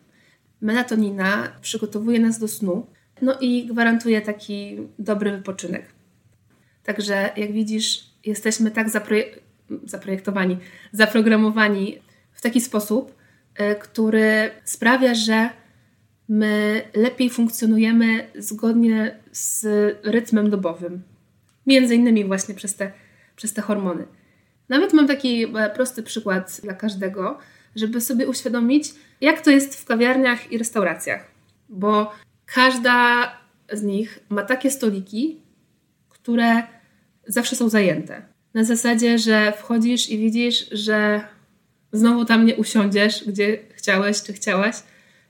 Melatonina 0.61 1.53
przygotowuje 1.61 2.21
nas 2.21 2.39
do 2.39 2.49
snu, 2.49 2.87
no 3.23 3.39
i 3.41 3.67
gwarantuje 3.67 4.21
taki 4.21 4.77
dobry 4.99 5.31
wypoczynek. 5.31 5.85
Także 6.85 7.31
jak 7.37 7.53
widzisz, 7.53 8.11
jesteśmy 8.25 8.71
tak 8.71 8.91
zaprojek 8.91 9.45
zaprojektowani, 9.85 10.59
zaprogramowani 10.93 11.99
w 12.33 12.41
taki 12.41 12.61
sposób, 12.61 13.15
y, 13.61 13.75
który 13.75 14.51
sprawia, 14.65 15.15
że 15.15 15.51
my 16.29 16.83
lepiej 16.95 17.31
funkcjonujemy 17.31 18.27
zgodnie 18.39 19.17
z 19.33 19.67
rytmem 20.05 20.51
dobowym. 20.51 21.03
Między 21.67 21.95
innymi 21.95 22.25
właśnie 22.25 22.55
przez 22.55 22.75
te, 22.75 22.93
przez 23.37 23.53
te 23.53 23.63
hormony. 23.63 24.07
Nawet 24.69 24.93
mam 24.93 25.07
taki 25.07 25.45
e, 25.45 25.71
prosty 25.71 26.03
przykład 26.03 26.61
dla 26.63 26.75
każdego, 26.75 27.39
żeby 27.77 28.01
sobie 28.01 28.29
uświadomić, 28.29 28.89
jak 29.21 29.41
to 29.41 29.51
jest 29.51 29.77
w 29.77 29.85
kawiarniach 29.85 30.53
i 30.53 30.59
restauracjach. 30.59 31.31
Bo 31.69 32.13
każda 32.47 33.31
z 33.73 33.83
nich 33.83 34.19
ma 34.29 34.43
takie 34.43 34.71
stoliki, 34.71 35.41
które 36.09 36.63
zawsze 37.27 37.57
są 37.57 37.69
zajęte. 37.69 38.23
Na 38.55 38.65
zasadzie, 38.65 39.19
że 39.19 39.53
wchodzisz 39.53 40.11
i 40.11 40.19
widzisz, 40.19 40.67
że 40.73 41.21
znowu 41.93 42.25
tam 42.25 42.47
nie 42.47 42.57
usiądziesz, 42.57 43.25
gdzie 43.27 43.59
chciałeś 43.75 44.23
czy 44.23 44.33
chciałaś, 44.33 44.77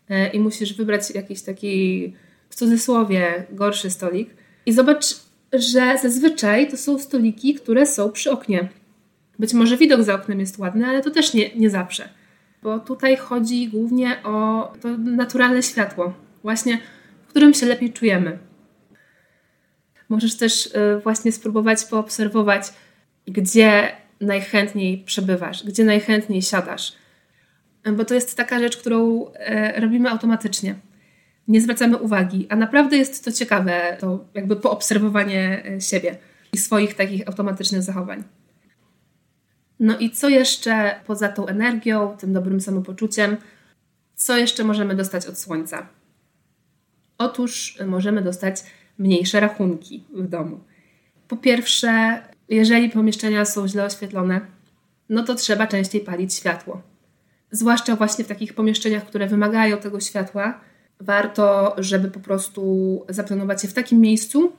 e, 0.09 0.29
i 0.29 0.41
musisz 0.41 0.75
wybrać 0.75 1.11
jakiś 1.11 1.43
taki 1.43 2.13
w 2.51 2.55
cudzysłowie 2.55 3.47
gorszy 3.51 3.91
stolik. 3.91 4.31
I 4.67 4.73
zobacz, 4.73 5.05
że 5.53 5.99
zazwyczaj 6.03 6.71
to 6.71 6.77
są 6.77 6.99
stoliki, 6.99 7.55
które 7.55 7.87
są 7.87 8.13
przy 8.13 8.31
oknie 8.31 8.69
Być 9.39 9.55
może 9.55 9.77
widok 9.77 10.03
za 10.03 10.15
oknem 10.15 10.41
jest 10.41 10.59
ładny, 10.59 10.87
ale 10.87 11.03
to 11.03 11.11
też 11.11 11.35
nie, 11.35 11.55
nie 11.55 11.71
zawsze. 11.71 12.09
Bo 12.63 12.79
tutaj 12.79 13.17
chodzi 13.17 13.69
głównie 13.69 14.23
o 14.23 14.73
to 14.81 14.99
naturalne 14.99 15.63
światło, 15.63 16.15
właśnie 16.43 16.79
w 17.27 17.27
którym 17.27 17.55
się 17.55 17.67
lepiej 17.67 17.93
czujemy. 17.93 18.39
Możesz 20.09 20.37
też 20.37 20.67
y, 20.67 21.01
właśnie 21.03 21.33
spróbować 21.33 21.85
poobserwować, 21.85 22.63
gdzie 23.27 23.93
najchętniej 24.21 24.99
przebywasz, 24.99 25.65
gdzie 25.65 25.85
najchętniej 25.85 26.43
siadasz. 26.43 26.93
Bo 27.93 28.05
to 28.05 28.15
jest 28.15 28.37
taka 28.37 28.59
rzecz, 28.59 28.77
którą 28.77 29.27
e, 29.35 29.81
robimy 29.81 30.11
automatycznie. 30.11 30.75
Nie 31.49 31.61
zwracamy 31.61 31.97
uwagi, 31.97 32.47
a 32.49 32.57
naprawdę 32.57 32.97
jest 32.97 33.25
to 33.25 33.33
ciekawe, 33.33 33.97
to 34.01 34.25
jakby 34.35 34.57
poobserwowanie 34.57 35.63
e, 35.67 35.81
siebie 35.81 36.17
i 36.53 36.59
swoich 36.59 36.95
takich 36.95 37.29
automatycznych 37.29 37.83
zachowań. 37.83 38.25
No 39.81 39.99
i 39.99 40.11
co 40.11 40.29
jeszcze 40.29 41.01
poza 41.07 41.29
tą 41.29 41.47
energią, 41.47 42.17
tym 42.17 42.33
dobrym 42.33 42.61
samopoczuciem, 42.61 43.37
co 44.15 44.37
jeszcze 44.37 44.65
możemy 44.65 44.95
dostać 44.95 45.27
od 45.27 45.39
słońca? 45.39 45.87
Otóż 47.19 47.79
możemy 47.87 48.23
dostać 48.23 48.65
mniejsze 48.99 49.41
rachunki 49.41 50.05
w 50.15 50.29
domu. 50.29 50.61
Po 51.29 51.37
pierwsze, 51.37 52.23
jeżeli 52.49 52.91
pomieszczenia 52.91 53.45
są 53.45 53.69
źle 53.69 53.85
oświetlone, 53.85 54.41
no 55.09 55.25
to 55.25 55.35
trzeba 55.35 55.67
częściej 55.67 56.01
palić 56.01 56.35
światło. 56.35 56.83
Zwłaszcza 57.51 57.97
właśnie 57.97 58.25
w 58.25 58.29
takich 58.29 58.55
pomieszczeniach, 58.55 59.07
które 59.07 59.27
wymagają 59.27 59.77
tego 59.77 60.01
światła, 60.01 60.61
warto, 61.01 61.75
żeby 61.79 62.11
po 62.11 62.21
prostu 62.21 63.05
zaplanować 63.09 63.63
je 63.63 63.69
w 63.69 63.75
takim 63.75 64.01
miejscu, 64.01 64.53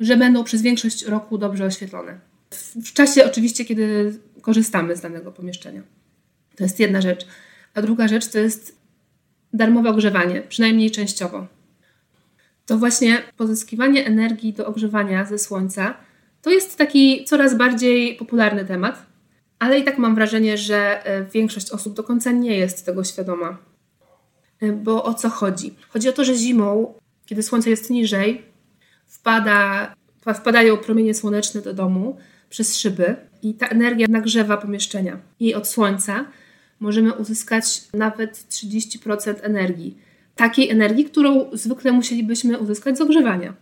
że 0.00 0.16
będą 0.16 0.44
przez 0.44 0.62
większość 0.62 1.04
roku 1.06 1.38
dobrze 1.38 1.64
oświetlone. 1.64 2.18
W 2.84 2.92
czasie 2.92 3.24
oczywiście, 3.24 3.64
kiedy 3.64 4.18
korzystamy 4.42 4.96
z 4.96 5.00
danego 5.00 5.32
pomieszczenia. 5.32 5.82
To 6.56 6.64
jest 6.64 6.80
jedna 6.80 7.00
rzecz. 7.00 7.26
A 7.74 7.82
druga 7.82 8.08
rzecz 8.08 8.28
to 8.28 8.38
jest 8.38 8.78
darmowe 9.52 9.90
ogrzewanie, 9.90 10.42
przynajmniej 10.42 10.90
częściowo. 10.90 11.46
To 12.66 12.78
właśnie 12.78 13.22
pozyskiwanie 13.36 14.06
energii 14.06 14.52
do 14.52 14.66
ogrzewania 14.66 15.24
ze 15.24 15.38
słońca 15.38 15.94
to 16.42 16.50
jest 16.50 16.76
taki 16.76 17.24
coraz 17.24 17.56
bardziej 17.56 18.16
popularny 18.16 18.64
temat, 18.64 19.06
ale 19.58 19.78
i 19.78 19.84
tak 19.84 19.98
mam 19.98 20.14
wrażenie, 20.14 20.58
że 20.58 21.06
e, 21.06 21.24
większość 21.24 21.70
osób 21.70 21.94
do 21.94 22.02
końca 22.02 22.32
nie 22.32 22.58
jest 22.58 22.86
tego 22.86 23.04
świadoma. 23.04 23.58
E, 24.60 24.72
bo 24.72 25.04
o 25.04 25.14
co 25.14 25.28
chodzi? 25.28 25.74
Chodzi 25.88 26.08
o 26.08 26.12
to, 26.12 26.24
że 26.24 26.34
zimą, 26.34 26.94
kiedy 27.26 27.42
słońce 27.42 27.70
jest 27.70 27.90
niżej, 27.90 28.42
wpada, 29.06 29.94
wpadają 30.34 30.76
promienie 30.76 31.14
słoneczne 31.14 31.62
do 31.62 31.74
domu 31.74 32.16
przez 32.56 32.76
szyby 32.76 33.16
i 33.42 33.54
ta 33.54 33.68
energia 33.68 34.06
nagrzewa 34.10 34.56
pomieszczenia. 34.56 35.18
I 35.40 35.54
od 35.54 35.68
słońca 35.68 36.24
możemy 36.80 37.12
uzyskać 37.12 37.82
nawet 37.94 38.46
30% 38.50 39.34
energii. 39.42 39.98
Takiej 40.36 40.70
energii, 40.70 41.04
którą 41.04 41.50
zwykle 41.52 41.92
musielibyśmy 41.92 42.58
uzyskać 42.58 42.98
z 42.98 43.00
ogrzewania. 43.00 43.54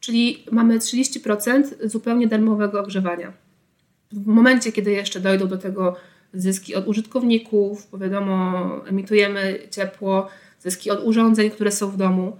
Czyli 0.00 0.44
mamy 0.52 0.78
30% 0.78 1.64
zupełnie 1.84 2.26
darmowego 2.26 2.80
ogrzewania. 2.80 3.32
W 4.12 4.26
momencie, 4.26 4.72
kiedy 4.72 4.90
jeszcze 4.90 5.20
dojdą 5.20 5.48
do 5.48 5.58
tego 5.58 5.96
zyski 6.34 6.74
od 6.74 6.88
użytkowników, 6.88 7.88
bo 7.90 7.98
wiadomo, 7.98 8.70
emitujemy 8.86 9.58
ciepło, 9.70 10.28
zyski 10.58 10.90
od 10.90 11.04
urządzeń, 11.04 11.50
które 11.50 11.72
są 11.72 11.90
w 11.90 11.96
domu, 11.96 12.36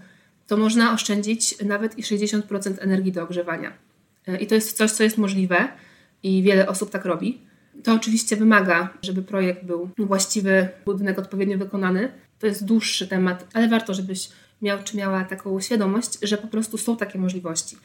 to 0.46 0.56
można 0.56 0.92
oszczędzić 0.92 1.64
nawet 1.64 1.98
i 1.98 2.02
60% 2.02 2.74
energii 2.80 3.12
do 3.12 3.22
ogrzewania. 3.22 3.89
E, 4.26 4.36
I 4.36 4.46
to 4.46 4.54
jest 4.54 4.76
coś, 4.76 4.90
co 4.90 5.02
jest 5.02 5.18
możliwe 5.18 5.68
i 6.22 6.42
wiele 6.42 6.68
osób 6.68 6.90
tak 6.90 7.04
robi. 7.04 7.42
To 7.84 7.94
oczywiście 7.94 8.36
wymaga, 8.36 8.88
żeby 9.02 9.22
projekt 9.22 9.64
był 9.64 9.90
właściwy, 9.98 10.68
budynek 10.84 11.18
odpowiednio 11.18 11.58
wykonany. 11.58 12.12
To 12.38 12.46
jest 12.46 12.64
dłuższy 12.64 13.08
temat, 13.08 13.46
ale 13.54 13.68
warto, 13.68 13.94
żebyś 13.94 14.28
miał 14.62 14.78
czy 14.84 14.96
miała 14.96 15.24
taką 15.24 15.60
świadomość, 15.60 16.18
że 16.22 16.38
po 16.38 16.48
prostu 16.48 16.78
są 16.78 16.96
takie 16.96 17.18
możliwości. 17.18 17.76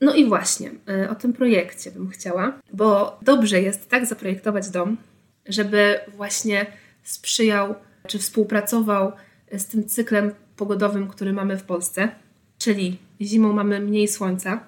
No 0.00 0.14
i 0.14 0.24
właśnie 0.24 0.70
e, 0.88 1.10
o 1.10 1.14
tym 1.14 1.32
projekcie 1.32 1.90
bym 1.90 2.10
chciała, 2.10 2.60
bo 2.72 3.18
dobrze 3.22 3.62
jest 3.62 3.88
tak 3.88 4.06
zaprojektować 4.06 4.70
dom, 4.70 4.96
żeby 5.46 6.00
właśnie 6.16 6.66
sprzyjał 7.02 7.74
czy 8.06 8.18
współpracował 8.18 9.12
z 9.52 9.66
tym 9.66 9.88
cyklem 9.88 10.32
pogodowym, 10.56 11.08
który 11.08 11.32
mamy 11.32 11.56
w 11.56 11.62
Polsce. 11.62 12.08
Czyli 12.58 12.98
zimą 13.20 13.52
mamy 13.52 13.80
mniej 13.80 14.08
słońca, 14.08 14.64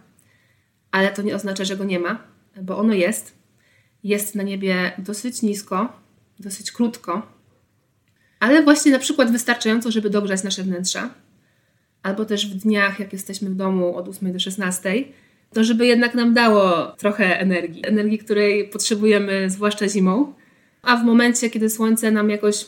ale 0.96 1.12
to 1.12 1.22
nie 1.22 1.36
oznacza, 1.36 1.64
że 1.64 1.76
go 1.76 1.84
nie 1.84 1.98
ma, 1.98 2.18
bo 2.62 2.78
ono 2.78 2.94
jest. 2.94 3.34
Jest 4.04 4.34
na 4.34 4.42
niebie 4.42 4.92
dosyć 4.98 5.42
nisko, 5.42 5.92
dosyć 6.38 6.72
krótko, 6.72 7.22
ale 8.40 8.62
właśnie 8.62 8.92
na 8.92 8.98
przykład 8.98 9.32
wystarczająco, 9.32 9.90
żeby 9.90 10.10
dogrzać 10.10 10.42
nasze 10.42 10.62
wnętrza, 10.62 11.10
albo 12.02 12.24
też 12.24 12.46
w 12.46 12.54
dniach, 12.54 13.00
jak 13.00 13.12
jesteśmy 13.12 13.50
w 13.50 13.54
domu 13.54 13.96
od 13.96 14.08
8 14.08 14.32
do 14.32 14.38
16, 14.38 15.04
to 15.52 15.64
żeby 15.64 15.86
jednak 15.86 16.14
nam 16.14 16.34
dało 16.34 16.86
trochę 16.86 17.40
energii, 17.40 17.86
energii, 17.86 18.18
której 18.18 18.68
potrzebujemy, 18.68 19.50
zwłaszcza 19.50 19.88
zimą. 19.88 20.34
A 20.82 20.96
w 20.96 21.04
momencie, 21.04 21.50
kiedy 21.50 21.70
słońce 21.70 22.10
nam 22.10 22.30
jakoś 22.30 22.66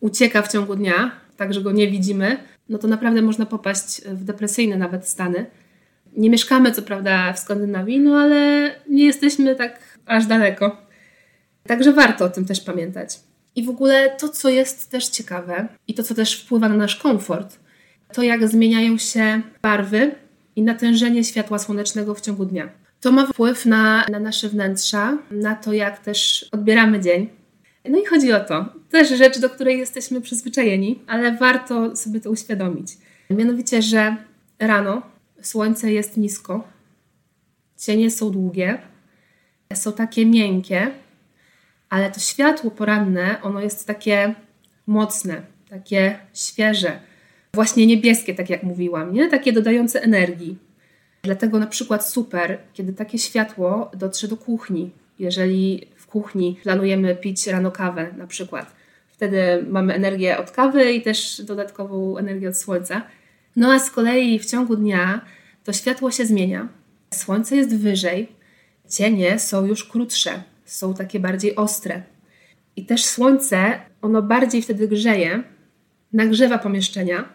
ucieka 0.00 0.42
w 0.42 0.52
ciągu 0.52 0.76
dnia, 0.76 1.10
tak 1.36 1.54
że 1.54 1.60
go 1.60 1.72
nie 1.72 1.90
widzimy, 1.90 2.36
no 2.68 2.78
to 2.78 2.88
naprawdę 2.88 3.22
można 3.22 3.46
popaść 3.46 4.02
w 4.04 4.24
depresyjne 4.24 4.76
nawet 4.76 5.08
stany. 5.08 5.46
Nie 6.16 6.30
mieszkamy 6.30 6.72
co 6.72 6.82
prawda 6.82 7.32
w 7.32 7.38
Skandynawii, 7.38 8.00
no 8.00 8.18
ale 8.18 8.70
nie 8.88 9.04
jesteśmy 9.04 9.56
tak 9.56 9.98
aż 10.06 10.26
daleko. 10.26 10.76
Także 11.66 11.92
warto 11.92 12.24
o 12.24 12.28
tym 12.28 12.44
też 12.44 12.60
pamiętać. 12.60 13.20
I 13.56 13.64
w 13.64 13.70
ogóle 13.70 14.10
to, 14.18 14.28
co 14.28 14.48
jest 14.48 14.90
też 14.90 15.08
ciekawe 15.08 15.68
i 15.88 15.94
to, 15.94 16.02
co 16.02 16.14
też 16.14 16.40
wpływa 16.40 16.68
na 16.68 16.76
nasz 16.76 16.96
komfort, 16.96 17.58
to 18.12 18.22
jak 18.22 18.48
zmieniają 18.48 18.98
się 18.98 19.42
barwy 19.62 20.14
i 20.56 20.62
natężenie 20.62 21.24
światła 21.24 21.58
słonecznego 21.58 22.14
w 22.14 22.20
ciągu 22.20 22.44
dnia. 22.44 22.68
To 23.00 23.12
ma 23.12 23.26
wpływ 23.26 23.66
na, 23.66 24.06
na 24.10 24.20
nasze 24.20 24.48
wnętrza, 24.48 25.18
na 25.30 25.54
to, 25.54 25.72
jak 25.72 25.98
też 25.98 26.48
odbieramy 26.52 27.00
dzień. 27.00 27.28
No 27.88 27.98
i 27.98 28.04
chodzi 28.04 28.32
o 28.32 28.40
to. 28.40 28.64
Też 28.90 29.08
rzecz, 29.08 29.38
do 29.38 29.50
której 29.50 29.78
jesteśmy 29.78 30.20
przyzwyczajeni, 30.20 30.98
ale 31.06 31.32
warto 31.36 31.96
sobie 31.96 32.20
to 32.20 32.30
uświadomić. 32.30 32.88
Mianowicie, 33.30 33.82
że 33.82 34.16
rano 34.58 35.02
słońce 35.42 35.92
jest 35.92 36.16
nisko, 36.16 36.68
cienie 37.78 38.10
są 38.10 38.30
długie, 38.30 38.78
są 39.74 39.92
takie 39.92 40.26
miękkie, 40.26 40.90
ale 41.88 42.10
to 42.10 42.20
światło 42.20 42.70
poranne, 42.70 43.42
ono 43.42 43.60
jest 43.60 43.86
takie 43.86 44.34
mocne, 44.86 45.42
takie 45.70 46.18
świeże, 46.34 47.00
właśnie 47.54 47.86
niebieskie, 47.86 48.34
tak 48.34 48.50
jak 48.50 48.62
mówiłam, 48.62 49.12
nie? 49.12 49.28
takie 49.28 49.52
dodające 49.52 50.02
energii. 50.02 50.58
Dlatego 51.22 51.58
na 51.58 51.66
przykład 51.66 52.08
super, 52.08 52.58
kiedy 52.72 52.92
takie 52.92 53.18
światło 53.18 53.90
dotrze 53.96 54.28
do 54.28 54.36
kuchni, 54.36 54.90
jeżeli 55.18 55.86
w 55.96 56.06
kuchni 56.06 56.58
planujemy 56.62 57.16
pić 57.16 57.46
rano 57.46 57.70
kawę 57.70 58.12
na 58.16 58.26
przykład. 58.26 58.72
Wtedy 59.08 59.64
mamy 59.68 59.94
energię 59.94 60.38
od 60.38 60.50
kawy 60.50 60.92
i 60.92 61.02
też 61.02 61.42
dodatkową 61.42 62.16
energię 62.16 62.48
od 62.48 62.58
słońca. 62.58 63.02
No 63.56 63.72
a 63.72 63.78
z 63.78 63.90
kolei 63.90 64.38
w 64.38 64.46
ciągu 64.46 64.76
dnia 64.76 65.20
to 65.64 65.72
światło 65.72 66.10
się 66.10 66.26
zmienia. 66.26 66.68
Słońce 67.14 67.56
jest 67.56 67.76
wyżej, 67.76 68.28
cienie 68.88 69.38
są 69.38 69.66
już 69.66 69.84
krótsze, 69.84 70.42
są 70.64 70.94
takie 70.94 71.20
bardziej 71.20 71.56
ostre. 71.56 72.02
I 72.76 72.86
też 72.86 73.04
słońce, 73.04 73.80
ono 74.02 74.22
bardziej 74.22 74.62
wtedy 74.62 74.88
grzeje, 74.88 75.42
nagrzewa 76.12 76.58
pomieszczenia 76.58 77.28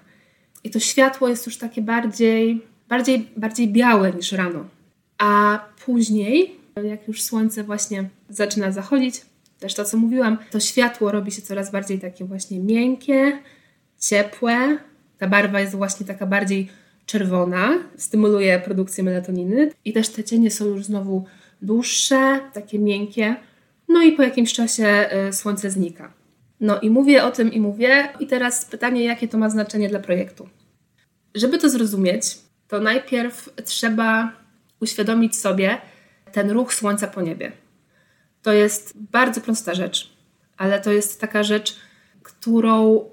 i 0.64 0.70
to 0.70 0.80
światło 0.80 1.28
jest 1.28 1.46
już 1.46 1.58
takie 1.58 1.82
bardziej, 1.82 2.66
bardziej, 2.90 3.30
bardziej 3.38 3.68
białe 3.68 4.12
niż 4.12 4.32
rano. 4.32 4.66
A 5.18 5.60
później, 5.86 6.56
jak 6.84 7.08
już 7.08 7.24
słońce 7.24 7.64
właśnie 7.64 8.10
zaczyna 8.30 8.72
zachodzić, 8.72 9.22
też 9.60 9.74
to 9.74 9.86
co 9.86 9.98
mówiłam, 9.98 10.38
to 10.52 10.60
światło 10.60 11.12
robi 11.12 11.32
się 11.32 11.42
coraz 11.42 11.72
bardziej 11.72 12.00
takie 12.00 12.26
właśnie 12.26 12.60
miękkie, 12.60 13.40
ciepłe. 14.00 14.78
Ta 15.18 15.28
barwa 15.28 15.60
jest 15.60 15.76
właśnie 15.76 16.06
taka 16.06 16.26
bardziej 16.26 16.70
czerwona, 17.06 17.70
stymuluje 17.98 18.60
produkcję 18.60 19.04
melatoniny 19.04 19.72
i 19.86 19.94
też 19.94 20.10
te 20.10 20.24
cienie 20.24 20.52
są 20.52 20.66
już 20.66 20.86
znowu 20.86 21.26
dłuższe, 21.62 22.40
takie 22.54 22.80
miękkie. 22.80 23.36
No 23.88 24.02
i 24.02 24.12
po 24.12 24.24
jakimś 24.24 24.54
czasie 24.54 25.10
y, 25.30 25.34
słońce 25.34 25.72
znika. 25.72 26.14
No 26.60 26.80
i 26.80 26.90
mówię 26.90 27.24
o 27.24 27.32
tym 27.32 27.54
i 27.54 27.60
mówię. 27.60 28.10
I 28.20 28.28
teraz 28.28 28.66
pytanie, 28.66 29.04
jakie 29.04 29.28
to 29.28 29.38
ma 29.38 29.50
znaczenie 29.50 29.90
dla 29.90 30.00
projektu. 30.00 30.50
Żeby 31.36 31.58
to 31.58 31.70
zrozumieć, 31.70 32.38
to 32.68 32.80
najpierw 32.80 33.50
trzeba 33.66 34.32
uświadomić 34.80 35.36
sobie 35.36 35.78
ten 36.32 36.52
ruch 36.52 36.74
słońca 36.74 37.08
po 37.08 37.22
niebie. 37.22 37.52
To 38.42 38.54
jest 38.54 38.94
bardzo 38.98 39.42
prosta 39.42 39.74
rzecz, 39.74 40.14
ale 40.58 40.82
to 40.82 40.92
jest 40.92 41.22
taka 41.22 41.44
rzecz, 41.44 41.76
którą 42.24 43.06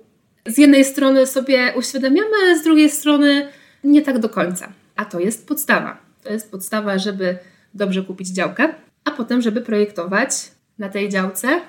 z 0.46 0.58
jednej 0.58 0.84
strony 0.84 1.26
sobie 1.26 1.72
uświadamiamy, 1.76 2.58
z 2.58 2.62
drugiej 2.62 2.90
strony 2.90 3.48
nie 3.84 4.02
tak 4.02 4.18
do 4.18 4.28
końca. 4.28 4.72
A 4.96 5.04
to 5.04 5.20
jest 5.20 5.48
podstawa. 5.48 5.98
To 6.22 6.32
jest 6.32 6.50
podstawa, 6.50 6.98
żeby 6.98 7.38
dobrze 7.74 8.02
kupić 8.02 8.28
działkę, 8.28 8.74
a 9.04 9.10
potem, 9.10 9.42
żeby 9.42 9.60
projektować 9.60 10.32
na 10.78 10.88
tej 10.88 11.08
działce 11.08 11.60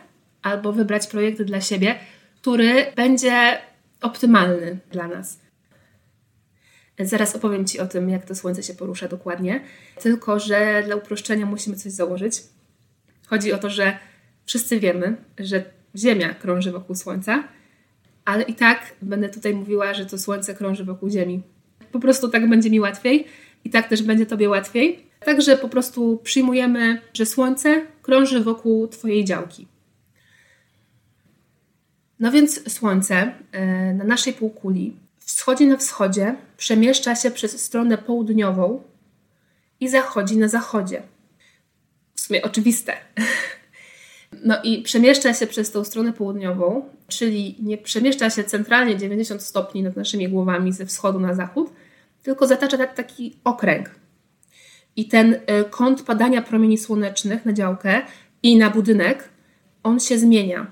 albo 0.42 0.74
wybrać 0.74 1.08
projekt 1.08 1.42
dla 1.42 1.62
siebie, 1.62 1.96
który 2.42 2.86
będzie 2.96 3.58
optymalny 4.02 4.78
dla 4.92 5.08
nas. 5.08 5.40
Zaraz 7.00 7.36
opowiem 7.36 7.66
Ci 7.66 7.80
o 7.80 7.88
tym, 7.88 8.10
jak 8.10 8.26
to 8.26 8.36
słońce 8.36 8.64
się 8.64 8.74
porusza 8.74 9.08
dokładnie. 9.08 9.62
Tylko, 10.02 10.40
że 10.40 10.84
dla 10.86 10.96
uproszczenia 10.96 11.46
musimy 11.46 11.76
coś 11.76 11.92
założyć. 11.92 12.44
Chodzi 13.28 13.54
o 13.54 13.58
to, 13.58 13.70
że 13.70 13.98
wszyscy 14.46 14.80
wiemy, 14.80 15.16
że 15.40 15.64
Ziemia 15.96 16.34
krąży 16.34 16.72
wokół 16.72 16.96
Słońca, 16.96 17.44
ale 18.26 18.44
i 18.44 18.54
tak 18.54 18.96
będę 19.02 19.30
tutaj 19.30 19.54
mówiła, 19.54 19.94
że 19.94 20.06
to 20.06 20.18
Słońce 20.18 20.54
krąży 20.54 20.84
wokół 20.84 21.10
Ziemi. 21.10 21.42
Po 21.92 22.00
prostu 22.00 22.30
tak 22.30 22.50
będzie 22.50 22.70
mi 22.70 22.80
łatwiej 22.80 23.26
i 23.64 23.70
tak 23.70 23.88
też 23.88 24.04
będzie 24.04 24.26
Tobie 24.26 24.50
łatwiej. 24.50 25.06
Także 25.20 25.58
po 25.58 25.70
prostu 25.70 26.20
przyjmujemy, 26.24 27.02
że 27.14 27.26
Słońce 27.26 27.82
krąży 28.02 28.44
wokół 28.44 28.88
Twojej 28.88 29.26
działki. 29.26 29.68
No 32.20 32.32
więc 32.32 32.74
Słońce 32.74 33.34
e, 33.52 33.94
na 33.94 34.04
naszej 34.04 34.34
półkuli 34.34 34.94
wschodzi 35.26 35.68
na 35.68 35.78
wschodzie, 35.78 36.36
przemieszcza 36.58 37.16
się 37.16 37.32
przez 37.32 37.62
stronę 37.64 37.98
południową 37.98 38.84
i 39.80 39.90
zachodzi 39.90 40.38
na 40.38 40.48
zachodzie. 40.48 41.02
W 42.16 42.22
sumie 42.22 42.42
oczywiste. 42.42 42.94
No 44.44 44.56
i 44.64 44.82
przemieszcza 44.82 45.34
się 45.34 45.48
przez 45.48 45.72
tą 45.72 45.84
stronę 45.84 46.14
południową, 46.14 46.90
czyli 47.08 47.56
nie 47.60 47.78
przemieszcza 47.78 48.30
się 48.30 48.44
centralnie 48.44 48.98
90 48.98 49.42
stopni 49.42 49.84
nad 49.84 49.96
naszymi 49.96 50.30
głowami 50.30 50.74
ze 50.74 50.86
wschodu 50.86 51.20
na 51.20 51.34
zachód, 51.34 51.74
tylko 52.24 52.48
zatacza 52.48 52.88
taki 52.88 53.36
okręg. 53.44 53.90
I 54.96 55.08
ten 55.08 55.40
e, 55.46 55.64
kąt 55.64 56.04
padania 56.04 56.42
promieni 56.42 56.78
słonecznych 56.78 57.46
na 57.46 57.54
działkę 57.54 58.02
i 58.44 58.58
na 58.58 58.70
budynek, 58.70 59.30
on 59.84 60.00
się 60.00 60.18
zmienia. 60.18 60.68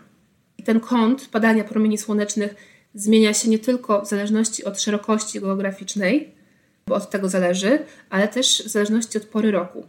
I 0.57 0.63
ten 0.63 0.79
kąt 0.79 1.27
padania 1.27 1.63
promieni 1.63 1.97
słonecznych 1.97 2.55
zmienia 2.93 3.33
się 3.33 3.49
nie 3.49 3.59
tylko 3.59 4.01
w 4.01 4.07
zależności 4.07 4.65
od 4.65 4.81
szerokości 4.81 5.41
geograficznej, 5.41 6.35
bo 6.87 6.95
od 6.95 7.09
tego 7.09 7.29
zależy, 7.29 7.79
ale 8.09 8.27
też 8.27 8.63
w 8.65 8.67
zależności 8.67 9.17
od 9.17 9.25
pory 9.25 9.51
roku. 9.51 9.87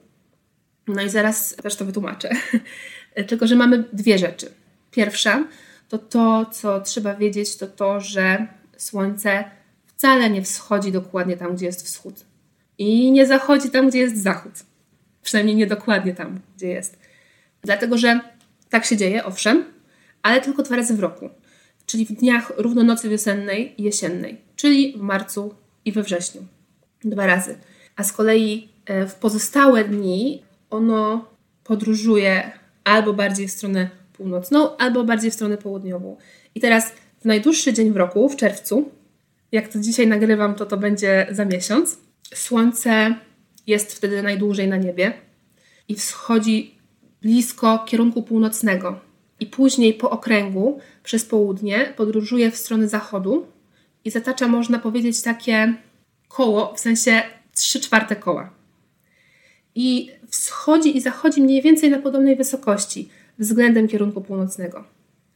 No 0.88 1.02
i 1.02 1.10
zaraz 1.10 1.56
też 1.56 1.76
to 1.76 1.84
wytłumaczę. 1.84 2.30
Tylko, 3.28 3.46
że 3.46 3.56
mamy 3.56 3.84
dwie 3.92 4.18
rzeczy. 4.18 4.52
Pierwsza 4.90 5.44
to 5.88 5.98
to, 5.98 6.46
co 6.52 6.80
trzeba 6.80 7.14
wiedzieć, 7.14 7.56
to 7.56 7.66
to, 7.66 8.00
że 8.00 8.46
Słońce 8.76 9.44
wcale 9.86 10.30
nie 10.30 10.42
wschodzi 10.42 10.92
dokładnie 10.92 11.36
tam, 11.36 11.56
gdzie 11.56 11.66
jest 11.66 11.86
wschód. 11.86 12.14
I 12.78 13.12
nie 13.12 13.26
zachodzi 13.26 13.70
tam, 13.70 13.88
gdzie 13.88 13.98
jest 13.98 14.22
zachód. 14.22 14.52
Przynajmniej 15.22 15.56
nie 15.56 15.66
dokładnie 15.66 16.14
tam, 16.14 16.40
gdzie 16.56 16.68
jest. 16.68 16.98
Dlatego, 17.62 17.98
że 17.98 18.20
tak 18.70 18.84
się 18.84 18.96
dzieje, 18.96 19.24
owszem, 19.24 19.64
ale 20.22 20.40
tylko 20.40 20.62
dwa 20.62 20.76
razy 20.76 20.94
w 20.94 21.00
roku 21.00 21.30
czyli 21.86 22.06
w 22.06 22.12
dniach 22.12 22.52
równonocy 22.56 23.08
wiosennej 23.08 23.80
i 23.80 23.84
jesiennej, 23.84 24.40
czyli 24.56 24.92
w 24.98 25.00
marcu 25.00 25.54
i 25.84 25.92
we 25.92 26.02
wrześniu. 26.02 26.46
Dwa 27.04 27.26
razy. 27.26 27.58
A 27.96 28.04
z 28.04 28.12
kolei 28.12 28.68
e, 28.86 29.06
w 29.06 29.14
pozostałe 29.14 29.84
dni 29.84 30.42
ono 30.72 31.24
podróżuje 31.64 32.50
albo 32.84 33.12
bardziej 33.12 33.48
w 33.48 33.52
stronę 33.52 33.90
północną, 34.12 34.76
albo 34.76 35.04
bardziej 35.04 35.30
w 35.30 35.34
stronę 35.34 35.58
południową. 35.58 36.16
I 36.54 36.60
teraz 36.60 36.92
w 37.20 37.24
najdłuższy 37.24 37.72
dzień 37.72 37.92
w 37.92 37.96
roku, 37.96 38.28
w 38.28 38.36
czerwcu, 38.36 38.90
jak 39.52 39.68
to 39.68 39.78
dzisiaj 39.78 40.06
nagrywam, 40.06 40.54
to 40.54 40.66
to 40.66 40.76
będzie 40.76 41.26
za 41.30 41.44
miesiąc, 41.44 41.98
słońce 42.34 43.14
jest 43.66 43.92
wtedy 43.92 44.22
najdłużej 44.22 44.68
na 44.68 44.76
niebie 44.76 45.12
i 45.88 45.94
wschodzi 45.94 46.78
blisko 47.22 47.84
kierunku 47.86 48.22
północnego 48.22 49.00
i 49.40 49.46
później 49.46 49.94
po 49.94 50.10
okręgu 50.10 50.80
przez 51.02 51.24
południe 51.24 51.92
podróżuje 51.96 52.50
w 52.50 52.56
stronę 52.56 52.88
zachodu 52.88 53.46
i 54.04 54.10
zatacza, 54.10 54.48
można 54.48 54.78
powiedzieć, 54.78 55.22
takie 55.22 55.74
koło, 56.28 56.74
w 56.74 56.80
sensie 56.80 57.22
3 57.54 57.80
czwarte 57.80 58.16
koła. 58.16 58.61
I 59.74 60.10
wschodzi 60.28 60.96
i 60.96 61.00
zachodzi 61.00 61.42
mniej 61.42 61.62
więcej 61.62 61.90
na 61.90 61.98
podobnej 61.98 62.36
wysokości 62.36 63.08
względem 63.38 63.88
kierunku 63.88 64.20
północnego. 64.20 64.84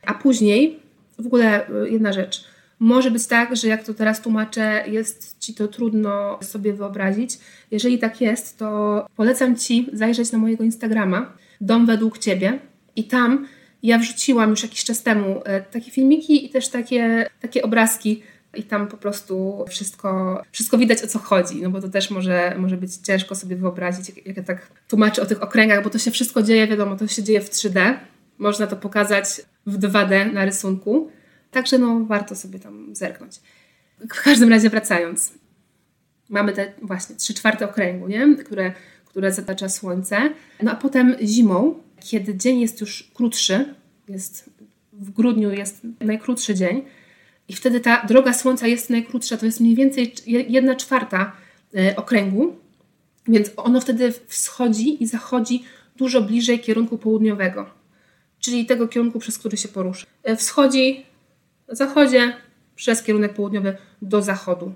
A 0.06 0.14
później, 0.14 0.80
w 1.18 1.26
ogóle 1.26 1.70
y, 1.70 1.90
jedna 1.90 2.12
rzecz, 2.12 2.44
może 2.78 3.10
być 3.10 3.26
tak, 3.26 3.56
że 3.56 3.68
jak 3.68 3.84
to 3.84 3.94
teraz 3.94 4.20
tłumaczę, 4.20 4.84
jest 4.86 5.38
ci 5.38 5.54
to 5.54 5.68
trudno 5.68 6.38
sobie 6.42 6.72
wyobrazić. 6.72 7.38
Jeżeli 7.70 7.98
tak 7.98 8.20
jest, 8.20 8.58
to 8.58 9.06
polecam 9.16 9.56
ci 9.56 9.88
zajrzeć 9.92 10.32
na 10.32 10.38
mojego 10.38 10.64
Instagrama, 10.64 11.32
Dom 11.60 11.86
według 11.86 12.18
ciebie, 12.18 12.58
i 12.96 13.04
tam 13.04 13.46
ja 13.82 13.98
wrzuciłam 13.98 14.50
już 14.50 14.62
jakiś 14.62 14.84
czas 14.84 15.02
temu 15.02 15.42
e, 15.44 15.60
takie 15.60 15.90
filmiki 15.90 16.46
i 16.46 16.50
też 16.50 16.68
takie, 16.68 17.30
takie 17.40 17.62
obrazki 17.62 18.22
i 18.56 18.62
tam 18.62 18.88
po 18.88 18.96
prostu 18.96 19.64
wszystko, 19.68 20.42
wszystko 20.52 20.78
widać 20.78 21.02
o 21.02 21.06
co 21.06 21.18
chodzi, 21.18 21.62
no 21.62 21.70
bo 21.70 21.80
to 21.80 21.88
też 21.88 22.10
może, 22.10 22.54
może 22.58 22.76
być 22.76 22.96
ciężko 22.96 23.34
sobie 23.34 23.56
wyobrazić, 23.56 24.08
jak, 24.08 24.26
jak 24.26 24.36
ja 24.36 24.42
tak 24.42 24.66
tłumaczę 24.88 25.22
o 25.22 25.26
tych 25.26 25.42
okręgach, 25.42 25.84
bo 25.84 25.90
to 25.90 25.98
się 25.98 26.10
wszystko 26.10 26.42
dzieje, 26.42 26.66
wiadomo, 26.66 26.96
to 26.96 27.06
się 27.06 27.22
dzieje 27.22 27.40
w 27.40 27.50
3D, 27.50 27.94
można 28.38 28.66
to 28.66 28.76
pokazać 28.76 29.42
w 29.66 29.78
2D 29.78 30.32
na 30.32 30.44
rysunku, 30.44 31.10
także 31.50 31.78
no 31.78 32.04
warto 32.04 32.36
sobie 32.36 32.58
tam 32.58 32.94
zerknąć. 32.94 33.40
W 34.00 34.22
każdym 34.22 34.50
razie 34.50 34.70
wracając, 34.70 35.32
mamy 36.28 36.52
te 36.52 36.72
właśnie 36.82 37.16
3 37.16 37.34
czwarte 37.34 37.64
okręgu, 37.64 38.08
nie? 38.08 38.36
Które, 38.36 38.72
które 39.04 39.32
zatacza 39.32 39.68
słońce, 39.68 40.30
no 40.62 40.72
a 40.72 40.74
potem 40.74 41.16
zimą 41.22 41.86
kiedy 42.00 42.34
dzień 42.34 42.60
jest 42.60 42.80
już 42.80 43.10
krótszy, 43.14 43.74
jest 44.08 44.50
w 44.92 45.10
grudniu 45.10 45.52
jest 45.52 45.80
najkrótszy 46.00 46.54
dzień 46.54 46.82
i 47.48 47.54
wtedy 47.54 47.80
ta 47.80 48.06
droga 48.06 48.32
Słońca 48.32 48.66
jest 48.66 48.90
najkrótsza, 48.90 49.36
to 49.36 49.46
jest 49.46 49.60
mniej 49.60 49.74
więcej 49.74 50.14
jedna 50.26 50.74
czwarta 50.74 51.32
e, 51.76 51.96
okręgu, 51.96 52.56
więc 53.28 53.50
ono 53.56 53.80
wtedy 53.80 54.12
wschodzi 54.26 55.02
i 55.02 55.06
zachodzi 55.06 55.64
dużo 55.96 56.22
bliżej 56.22 56.60
kierunku 56.60 56.98
południowego, 56.98 57.70
czyli 58.40 58.66
tego 58.66 58.88
kierunku, 58.88 59.18
przez 59.18 59.38
który 59.38 59.56
się 59.56 59.68
porusza. 59.68 60.06
E, 60.22 60.36
wschodzi 60.36 61.06
zachodzie 61.68 62.36
przez 62.76 63.02
kierunek 63.02 63.34
południowy 63.34 63.76
do 64.02 64.22
zachodu. 64.22 64.74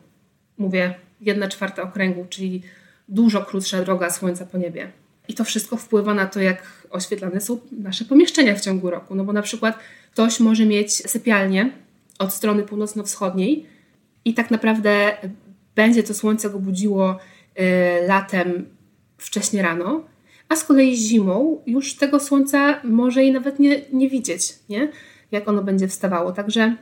Mówię, 0.59 0.95
jedna 1.21 1.49
czwarta 1.49 1.83
okręgu, 1.83 2.27
czyli 2.31 2.63
dużo 3.09 3.43
krótsza 3.43 3.83
droga 3.83 4.11
Słońca 4.11 4.47
po 4.47 4.59
niebie. 4.59 4.93
I 5.29 5.35
to 5.35 5.45
wszystko 5.45 5.77
wpływa 5.77 6.15
na 6.15 6.27
to, 6.27 6.41
jak 6.41 6.87
oświetlane 6.91 7.41
są 7.41 7.61
nasze 7.73 8.05
pomieszczenia 8.05 8.55
w 8.55 8.61
ciągu 8.61 8.91
roku. 8.91 9.15
No 9.15 9.25
bo 9.25 9.33
na 9.33 9.43
przykład 9.43 9.79
ktoś 10.13 10.41
może 10.41 10.67
mieć 10.67 10.93
sypialnię 10.93 11.71
od 12.21 12.35
strony 12.35 12.63
północno-wschodniej 12.63 13.67
i 14.25 14.35
tak 14.35 14.51
naprawdę 14.51 15.17
będzie 15.75 16.03
to 16.03 16.15
słońce 16.15 16.51
go 16.51 16.59
budziło 16.59 17.19
y, 17.61 18.07
latem 18.07 18.67
wcześnie 19.19 19.63
rano, 19.63 20.05
a 20.49 20.57
z 20.57 20.65
kolei 20.65 20.97
zimą 20.97 21.63
już 21.67 21.95
tego 21.95 22.21
słońca 22.21 22.81
może 22.85 23.25
i 23.25 23.33
nawet 23.33 23.59
nie, 23.59 23.81
nie 23.93 24.09
widzieć, 24.09 24.55
nie? 24.69 24.89
jak 25.33 25.49
ono 25.49 25.63
będzie 25.63 25.89
wstawało. 25.89 26.33
Także, 26.33 26.77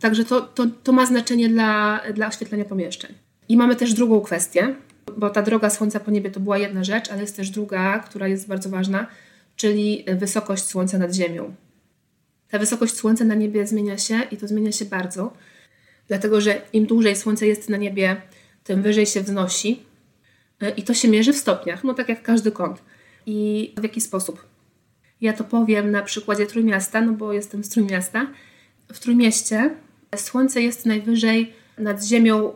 także 0.00 0.24
to, 0.24 0.40
to, 0.40 0.66
to 0.82 0.92
ma 0.92 1.06
znaczenie 1.06 1.48
dla, 1.48 2.00
dla 2.14 2.26
oświetlenia 2.26 2.64
pomieszczeń. 2.64 3.14
I 3.48 3.56
mamy 3.56 3.76
też 3.76 3.94
drugą 3.94 4.20
kwestię, 4.20 4.74
bo 5.16 5.30
ta 5.30 5.42
droga 5.42 5.70
Słońca 5.70 6.00
po 6.00 6.10
niebie 6.10 6.30
to 6.30 6.40
była 6.40 6.58
jedna 6.58 6.84
rzecz, 6.84 7.10
ale 7.10 7.20
jest 7.20 7.36
też 7.36 7.50
druga, 7.50 7.98
która 7.98 8.28
jest 8.28 8.48
bardzo 8.48 8.70
ważna, 8.70 9.06
czyli 9.56 10.04
wysokość 10.16 10.64
Słońca 10.64 10.98
nad 10.98 11.14
Ziemią. 11.14 11.54
Ta 12.54 12.58
wysokość 12.58 12.94
Słońca 12.96 13.24
na 13.24 13.34
niebie 13.34 13.66
zmienia 13.66 13.98
się 13.98 14.20
i 14.30 14.36
to 14.36 14.48
zmienia 14.48 14.72
się 14.72 14.84
bardzo, 14.84 15.32
dlatego 16.08 16.40
że 16.40 16.62
im 16.72 16.86
dłużej 16.86 17.16
Słońce 17.16 17.46
jest 17.46 17.68
na 17.68 17.76
niebie, 17.76 18.22
tym 18.64 18.82
wyżej 18.82 19.06
się 19.06 19.20
wznosi 19.20 19.82
i 20.76 20.82
to 20.82 20.94
się 20.94 21.08
mierzy 21.08 21.32
w 21.32 21.36
stopniach, 21.36 21.84
no 21.84 21.94
tak 21.94 22.08
jak 22.08 22.22
każdy 22.22 22.52
kąt. 22.52 22.82
I 23.26 23.72
w 23.78 23.82
jaki 23.82 24.00
sposób? 24.00 24.46
Ja 25.20 25.32
to 25.32 25.44
powiem 25.44 25.90
na 25.90 26.02
przykładzie 26.02 26.46
Trójmiasta, 26.46 27.00
no 27.00 27.12
bo 27.12 27.32
jestem 27.32 27.64
z 27.64 27.68
Trójmiasta. 27.68 28.26
W 28.92 28.98
Trójmieście 28.98 29.70
Słońce 30.16 30.62
jest 30.62 30.86
najwyżej 30.86 31.52
nad 31.78 32.04
Ziemią 32.04 32.52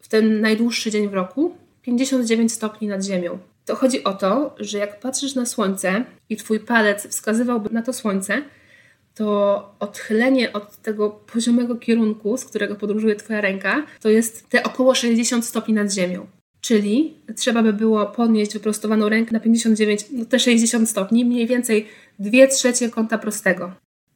w 0.00 0.08
ten 0.08 0.40
najdłuższy 0.40 0.90
dzień 0.90 1.08
w 1.08 1.14
roku, 1.14 1.56
59 1.82 2.52
stopni 2.52 2.88
nad 2.88 3.04
Ziemią. 3.04 3.38
To 3.64 3.76
chodzi 3.76 4.04
o 4.04 4.12
to, 4.12 4.54
że 4.58 4.78
jak 4.78 5.00
patrzysz 5.00 5.34
na 5.34 5.46
Słońce 5.46 6.04
i 6.28 6.36
Twój 6.36 6.60
palec 6.60 7.06
wskazywałby 7.06 7.70
na 7.70 7.82
to 7.82 7.92
Słońce, 7.92 8.42
to 9.14 9.74
odchylenie 9.80 10.52
od 10.52 10.76
tego 10.76 11.10
poziomego 11.10 11.76
kierunku, 11.76 12.36
z 12.36 12.44
którego 12.44 12.74
podróżuje 12.76 13.16
Twoja 13.16 13.40
ręka, 13.40 13.86
to 14.00 14.08
jest 14.08 14.48
te 14.48 14.62
około 14.62 14.94
60 14.94 15.44
stopni 15.44 15.74
nad 15.74 15.92
Ziemią. 15.92 16.26
Czyli 16.60 17.14
trzeba 17.36 17.62
by 17.62 17.72
było 17.72 18.06
podnieść 18.06 18.52
wyprostowaną 18.52 19.08
rękę 19.08 19.32
na 19.32 19.40
59, 19.40 20.04
no 20.12 20.24
te 20.24 20.38
60 20.38 20.88
stopni, 20.88 21.24
mniej 21.24 21.46
więcej 21.46 21.86
2 22.18 22.46
trzecie 22.46 22.90
kąta 22.90 23.18
prostego. 23.18 23.72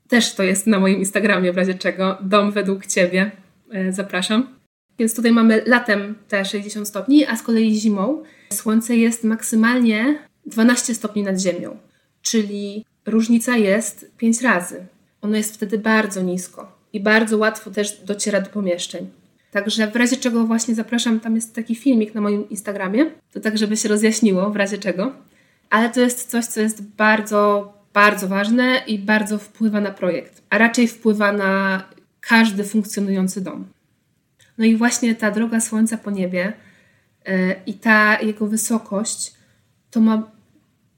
Też 0.09 0.35
to 0.35 0.43
jest 0.43 0.67
na 0.67 0.81
moim 0.81 0.99
Instagramie, 0.99 1.53
w 1.53 1.57
razie 1.57 1.75
czego, 1.75 2.19
dom 2.21 2.53
według 2.53 2.87
Ciebie. 2.87 3.31
E, 3.73 3.93
zapraszam. 3.93 4.57
Więc 4.99 5.15
tutaj 5.15 5.33
mamy 5.33 5.63
latem 5.67 6.15
te 6.29 6.45
60 6.45 6.89
stopni, 6.89 7.27
a 7.27 7.37
z 7.37 7.43
kolei 7.43 7.75
zimą 7.75 8.23
słońce 8.53 8.97
jest 8.97 9.25
maksymalnie 9.25 10.19
12 10.47 10.95
stopni 10.95 11.23
nad 11.23 11.41
Ziemią. 11.41 11.77
czyli 12.23 12.85
różnica 13.07 13.57
jest 13.57 14.11
5 14.19 14.43
razy. 14.43 14.87
Ono 15.23 15.37
jest 15.37 15.55
wtedy 15.55 15.79
bardzo 15.79 16.23
nisko 16.23 16.73
i 16.93 17.01
bardzo 17.01 17.39
łatwo 17.39 17.71
też 17.71 18.01
dociera 18.05 18.41
do 18.41 18.51
pomieszczeń. 18.51 19.11
Także 19.51 19.87
w 19.87 19.97
razie 19.97 20.17
czego 20.17 20.47
właśnie 20.47 20.75
zapraszam, 20.75 21.21
tam 21.21 21.35
jest 21.35 21.55
taki 21.55 21.75
filmik 21.75 22.15
na 22.15 22.21
moim 22.21 22.51
Instagramie, 22.51 23.11
to 23.33 23.41
tak, 23.41 23.59
żeby 23.59 23.77
się 23.77 23.89
rozjaśniło 23.89 24.51
w 24.51 24.57
razie 24.57 24.79
czego. 24.79 25.13
Ale 25.71 25.91
to 25.91 26.01
jest 26.01 26.31
coś, 26.31 26.45
co 26.45 26.61
jest 26.61 26.83
bardzo, 26.83 27.73
bardzo 27.95 28.29
ważne 28.29 28.83
i 28.87 28.99
bardzo 28.99 29.39
wpływa 29.39 29.81
na 29.81 29.91
projekt, 29.91 30.43
a 30.51 30.59
raczej 30.59 30.89
wpływa 30.89 31.33
na 31.33 31.83
każdy 32.21 32.65
funkcjonujący 32.65 33.41
dom. 33.41 33.65
No 34.59 34.65
i 34.65 34.77
właśnie 34.77 35.15
ta 35.15 35.31
droga 35.31 35.61
słońca 35.61 35.99
po 35.99 36.11
niebie 36.11 36.53
yy, 37.27 37.55
i 37.67 37.75
ta 37.75 38.21
jego 38.21 38.47
wysokość 38.47 39.35
to 39.91 40.01
ma 40.01 40.31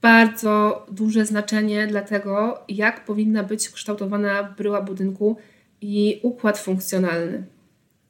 bardzo 0.01 0.85
duże 0.91 1.25
znaczenie 1.25 1.87
dla 1.87 2.01
tego, 2.01 2.63
jak 2.69 3.05
powinna 3.05 3.43
być 3.43 3.69
kształtowana 3.69 4.43
bryła 4.43 4.81
budynku 4.81 5.37
i 5.81 6.19
układ 6.23 6.59
funkcjonalny. 6.59 7.43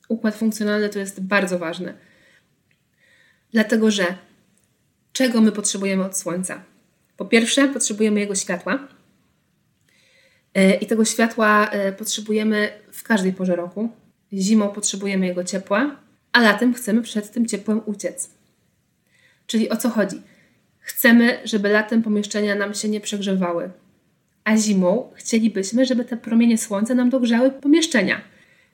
Układ 0.10 0.36
funkcjonalny 0.36 0.90
to 0.90 1.00
jest 1.00 1.22
bardzo 1.22 1.60
ważne. 1.60 1.94
Dlatego, 3.52 3.92
że 3.92 4.06
czego 5.14 5.42
my 5.42 5.52
potrzebujemy 5.52 6.06
od 6.06 6.18
Słońca? 6.18 6.64
Po 7.18 7.26
pierwsze, 7.26 7.68
potrzebujemy 7.68 8.20
jego 8.20 8.36
światła. 8.36 8.88
E, 10.54 10.76
I 10.76 10.86
tego 10.86 11.06
światła 11.06 11.70
e, 11.70 11.92
potrzebujemy 11.92 12.70
w 12.92 13.04
każdej 13.04 13.34
porze 13.34 13.56
roku. 13.56 13.90
Zimą 14.34 14.70
potrzebujemy 14.70 15.26
jego 15.28 15.44
ciepła, 15.44 15.96
a 16.32 16.42
latem 16.42 16.74
chcemy 16.74 17.02
przed 17.02 17.32
tym 17.32 17.46
ciepłem 17.46 17.82
uciec. 17.86 18.30
Czyli 19.48 19.70
o 19.70 19.78
co 19.78 19.90
chodzi? 19.90 20.22
Chcemy, 20.90 21.40
żeby 21.44 21.70
latem 21.70 22.04
pomieszczenia 22.04 22.56
nam 22.56 22.74
się 22.74 22.90
nie 22.90 23.02
przegrzewały, 23.02 23.70
a 24.44 24.58
zimą 24.58 25.12
chcielibyśmy, 25.16 25.86
żeby 25.86 26.06
te 26.06 26.18
promienie 26.18 26.58
słońca 26.58 26.96
nam 26.96 27.10
dogrzały 27.10 27.52
pomieszczenia. 27.52 28.22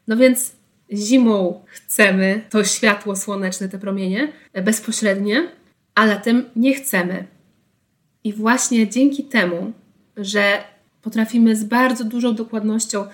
No 0.07 0.17
więc 0.17 0.51
zimą 0.93 1.63
chcemy 1.67 2.41
to 2.49 2.63
światło 2.63 3.15
słoneczne, 3.15 3.69
te 3.69 3.79
promienie 3.79 4.31
bezpośrednie, 4.63 5.47
a 5.95 6.05
latem 6.05 6.45
nie 6.55 6.73
chcemy. 6.73 7.27
I 8.23 8.33
właśnie 8.33 8.87
dzięki 8.87 9.23
temu, 9.23 9.73
że 10.17 10.63
potrafimy 11.01 11.55
z 11.55 11.63
bardzo 11.63 12.03
dużą 12.03 12.35
dokładnością 12.35 13.07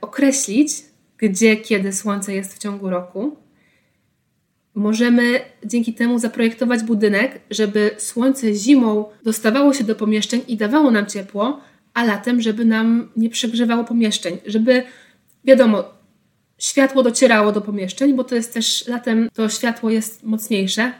określić, 0.00 0.70
gdzie, 1.18 1.56
kiedy 1.56 1.92
słońce 1.92 2.34
jest 2.34 2.54
w 2.54 2.58
ciągu 2.58 2.90
roku, 2.90 3.36
możemy 4.74 5.40
dzięki 5.64 5.94
temu 5.94 6.18
zaprojektować 6.18 6.82
budynek, 6.82 7.40
żeby 7.50 7.90
słońce 7.98 8.54
zimą 8.54 9.04
dostawało 9.24 9.74
się 9.74 9.84
do 9.84 9.94
pomieszczeń 9.94 10.40
i 10.48 10.56
dawało 10.56 10.90
nam 10.90 11.06
ciepło, 11.06 11.60
a 11.94 12.04
latem, 12.04 12.40
żeby 12.40 12.64
nam 12.64 13.08
nie 13.16 13.30
przegrzewało 13.30 13.84
pomieszczeń, 13.84 14.38
żeby 14.46 14.82
wiadomo, 15.44 15.84
światło 16.58 17.02
docierało 17.02 17.52
do 17.52 17.60
pomieszczeń, 17.60 18.14
bo 18.14 18.24
to 18.24 18.34
jest 18.34 18.54
też 18.54 18.88
latem 18.88 19.28
to 19.34 19.48
światło 19.48 19.90
jest 19.90 20.24
mocniejsze, 20.24 20.92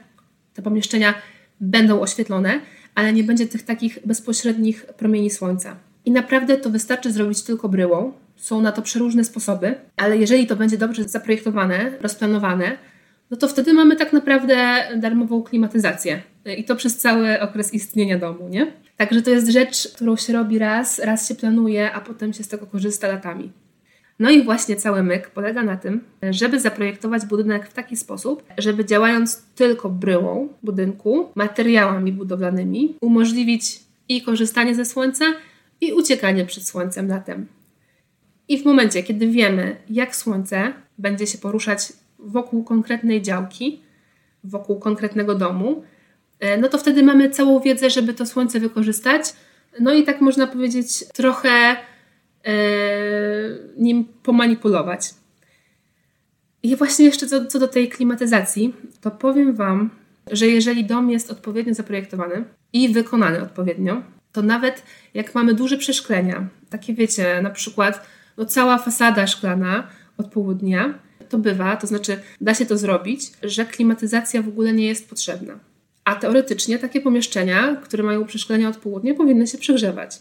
te 0.55 0.63
pomieszczenia 0.63 1.15
będą 1.61 2.01
oświetlone, 2.01 2.61
ale 2.95 3.13
nie 3.13 3.25
będzie 3.25 3.47
tych 3.47 3.63
takich 3.63 3.99
bezpośrednich 4.07 4.87
promieni 4.87 5.31
słońca. 5.31 5.77
I 6.05 6.11
naprawdę 6.11 6.57
to 6.57 6.71
wystarczy 6.71 7.13
zrobić 7.13 7.43
tylko 7.43 7.69
bryłą. 7.69 8.13
Są 8.37 8.61
na 8.61 8.73
to 8.73 8.83
przeróżne 8.83 9.25
sposoby, 9.25 9.75
ale 9.97 10.17
jeżeli 10.17 10.47
to 10.47 10.57
będzie 10.57 10.79
dobrze 10.79 11.05
zaprojektowane, 11.05 11.93
rozplanowane, 12.01 12.79
no 13.31 13.37
to 13.37 13.49
wtedy 13.49 13.73
mamy 13.73 13.97
tak 13.97 14.13
naprawdę 14.13 14.89
darmową 14.97 15.43
klimatyzację. 15.43 16.23
I 16.59 16.65
to 16.65 16.77
przez 16.77 16.99
cały 16.99 17.41
okres 17.41 17.75
istnienia 17.75 18.19
domu, 18.19 18.49
nie? 18.49 18.73
Także 18.97 19.23
to 19.23 19.31
jest 19.31 19.49
rzecz, 19.49 19.89
którą 19.95 20.17
się 20.17 20.33
robi 20.33 20.59
raz, 20.59 20.99
raz 20.99 21.29
się 21.29 21.35
planuje, 21.35 21.93
a 21.93 22.01
potem 22.01 22.33
się 22.33 22.45
z 22.45 22.49
tego 22.49 22.67
korzysta 22.67 23.09
latami. 23.09 23.53
No 24.19 24.31
i 24.31 24.43
właśnie 24.43 24.77
cały 24.77 25.03
myk 25.03 25.31
polega 25.31 25.63
na 25.63 25.77
tym, 25.77 26.05
żeby 26.31 26.61
zaprojektować 26.61 27.27
budynek 27.27 27.69
w 27.69 27.73
taki 27.73 27.97
sposób, 27.97 28.43
żeby 28.59 28.85
działając 28.85 29.43
tylko 29.55 29.89
bryłą 29.89 30.49
budynku, 30.63 31.29
materiałami 31.35 32.13
budowlanymi, 32.13 32.97
umożliwić 33.01 33.81
i 34.09 34.23
korzystanie 34.23 34.75
ze 34.75 34.85
słońca, 34.85 35.25
i 35.81 35.93
uciekanie 35.93 36.45
przed 36.45 36.67
słońcem 36.67 37.09
latem. 37.09 37.47
I 38.49 38.59
w 38.59 38.65
momencie, 38.65 39.03
kiedy 39.03 39.29
wiemy, 39.29 39.77
jak 39.91 40.17
słońce 40.17 40.73
będzie 40.99 41.27
się 41.27 41.39
poruszać 41.39 41.93
wokół 42.23 42.65
konkretnej 42.65 43.23
działki, 43.23 43.83
wokół 44.45 44.79
konkretnego 44.79 45.35
domu, 45.35 45.85
e, 46.41 46.57
no 46.57 46.69
to 46.69 46.79
wtedy 46.79 47.03
mamy 47.03 47.31
całą 47.31 47.61
wiedzę, 47.61 47.91
żeby 47.91 48.15
to 48.15 48.27
słońce 48.27 48.61
wykorzystać. 48.61 49.23
No 49.81 49.93
i 49.93 50.05
tak 50.05 50.21
można 50.21 50.47
powiedzieć, 50.47 51.05
trochę 51.09 51.51
e, 51.51 51.77
nim 53.77 54.05
pomanipulować. 54.23 55.15
I 56.63 56.77
właśnie 56.77 57.05
jeszcze 57.05 57.27
co, 57.27 57.47
co 57.47 57.59
do 57.59 57.69
tej 57.69 57.89
klimatyzacji, 57.89 58.75
to 59.01 59.11
powiem 59.11 59.55
Wam, 59.55 59.91
że 60.31 60.47
jeżeli 60.47 60.85
dom 60.85 61.11
jest 61.11 61.31
odpowiednio 61.31 61.75
zaprojektowany 61.75 62.45
i 62.73 62.89
wykonany 62.89 63.43
odpowiednio, 63.43 64.03
to 64.33 64.43
nawet 64.43 64.83
jak 65.15 65.35
mamy 65.35 65.55
duże 65.55 65.77
przeszklenia, 65.77 66.49
takie 66.71 66.95
wiecie, 66.95 67.43
na 67.43 67.51
przykład 67.51 68.07
no 68.37 68.45
cała 68.45 68.79
fasada 68.79 69.27
szklana 69.27 69.89
od 70.17 70.27
południa, 70.27 70.99
to 71.31 71.39
bywa, 71.39 71.77
to 71.77 71.87
znaczy 71.87 72.21
da 72.41 72.55
się 72.55 72.67
to 72.67 72.79
zrobić, 72.79 73.33
że 73.43 73.65
klimatyzacja 73.65 74.43
w 74.43 74.49
ogóle 74.49 74.73
nie 74.73 74.87
jest 74.87 75.09
potrzebna. 75.09 75.59
A 76.05 76.15
teoretycznie 76.15 76.79
takie 76.79 77.01
pomieszczenia, 77.01 77.77
które 77.77 78.03
mają 78.03 78.25
przeszklenia 78.25 78.69
od 78.69 78.77
południa, 78.77 79.15
powinny 79.15 79.47
się 79.47 79.59
przegrzewać. 79.59 80.19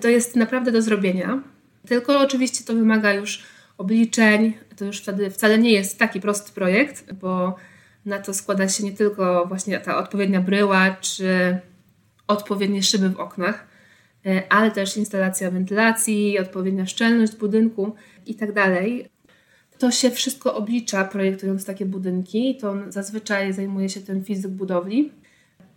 To 0.00 0.08
jest 0.08 0.36
naprawdę 0.36 0.72
do 0.72 0.82
zrobienia, 0.82 1.42
tylko 1.86 2.20
oczywiście 2.20 2.64
to 2.64 2.74
wymaga 2.74 3.12
już 3.12 3.42
obliczeń. 3.78 4.52
To 4.76 4.84
już 4.84 5.00
wtedy 5.00 5.30
wcale 5.30 5.58
nie 5.58 5.72
jest 5.72 5.98
taki 5.98 6.20
prosty 6.20 6.52
projekt, 6.52 7.12
bo 7.12 7.56
na 8.06 8.18
to 8.18 8.34
składa 8.34 8.68
się 8.68 8.84
nie 8.84 8.92
tylko 8.92 9.46
właśnie 9.46 9.80
ta 9.80 9.98
odpowiednia 9.98 10.40
bryła, 10.40 10.96
czy 11.00 11.58
odpowiednie 12.26 12.82
szyby 12.82 13.08
w 13.08 13.20
oknach, 13.20 13.66
e, 14.26 14.52
ale 14.52 14.70
też 14.70 14.96
instalacja 14.96 15.50
wentylacji, 15.50 16.38
odpowiednia 16.38 16.86
szczelność 16.86 17.36
budynku 17.36 17.94
itd. 18.26 18.52
Tak 18.54 19.08
to 19.78 19.90
się 19.90 20.10
wszystko 20.10 20.54
oblicza 20.54 21.04
projektując 21.04 21.64
takie 21.64 21.86
budynki. 21.86 22.56
To 22.60 22.76
zazwyczaj 22.88 23.52
zajmuje 23.52 23.88
się 23.88 24.00
ten 24.00 24.24
fizyk 24.24 24.50
budowli. 24.50 25.12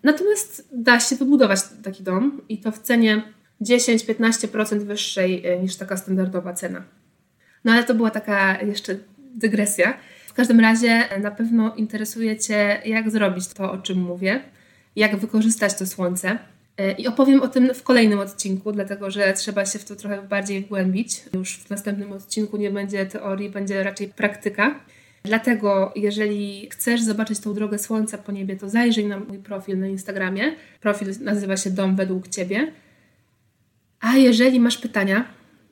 Natomiast 0.03 0.67
da 0.71 0.99
się 0.99 1.15
wybudować 1.15 1.59
taki 1.83 2.03
dom 2.03 2.41
i 2.49 2.57
to 2.57 2.71
w 2.71 2.79
cenie 2.79 3.23
10-15% 3.61 4.79
wyższej 4.79 5.45
e, 5.45 5.59
niż 5.59 5.75
taka 5.75 5.97
standardowa 5.97 6.53
cena. 6.53 6.83
No 7.63 7.71
ale 7.71 7.83
to 7.83 7.95
była 7.95 8.11
taka 8.11 8.61
jeszcze 8.61 8.95
dygresja. 9.35 9.97
W 10.27 10.33
każdym 10.33 10.59
razie 10.59 11.03
na 11.21 11.31
pewno 11.31 11.75
interesuje 11.75 12.37
Cię, 12.37 12.81
jak 12.85 13.11
zrobić 13.11 13.47
to, 13.47 13.71
o 13.71 13.77
czym 13.77 14.01
mówię, 14.01 14.41
jak 14.95 15.15
wykorzystać 15.15 15.77
to 15.77 15.87
słońce. 15.87 16.39
E, 16.77 16.91
I 16.91 17.07
opowiem 17.07 17.41
o 17.41 17.47
tym 17.47 17.73
w 17.73 17.83
kolejnym 17.83 18.19
odcinku, 18.19 18.71
dlatego 18.71 19.11
że 19.11 19.33
trzeba 19.33 19.65
się 19.65 19.79
w 19.79 19.85
to 19.85 19.95
trochę 19.95 20.21
bardziej 20.21 20.61
wgłębić. 20.61 21.23
Już 21.33 21.57
w 21.57 21.69
następnym 21.69 22.11
odcinku 22.11 22.57
nie 22.57 22.71
będzie 22.71 23.05
teorii, 23.05 23.49
będzie 23.49 23.83
raczej 23.83 24.07
praktyka. 24.07 24.79
Dlatego, 25.23 25.91
jeżeli 25.95 26.69
chcesz 26.69 27.01
zobaczyć 27.01 27.39
tą 27.39 27.53
drogę 27.53 27.79
słońca 27.79 28.17
po 28.17 28.31
niebie, 28.31 28.55
to 28.55 28.69
zajrzyj 28.69 29.05
na 29.05 29.19
mój 29.19 29.37
profil 29.37 29.79
na 29.79 29.87
Instagramie. 29.87 30.55
Profil 30.81 31.07
nazywa 31.19 31.57
się 31.57 31.69
Dom 31.69 31.95
według 31.95 32.27
Ciebie. 32.27 32.71
A 33.99 34.17
jeżeli 34.17 34.59
masz 34.59 34.77
pytania 34.77 35.25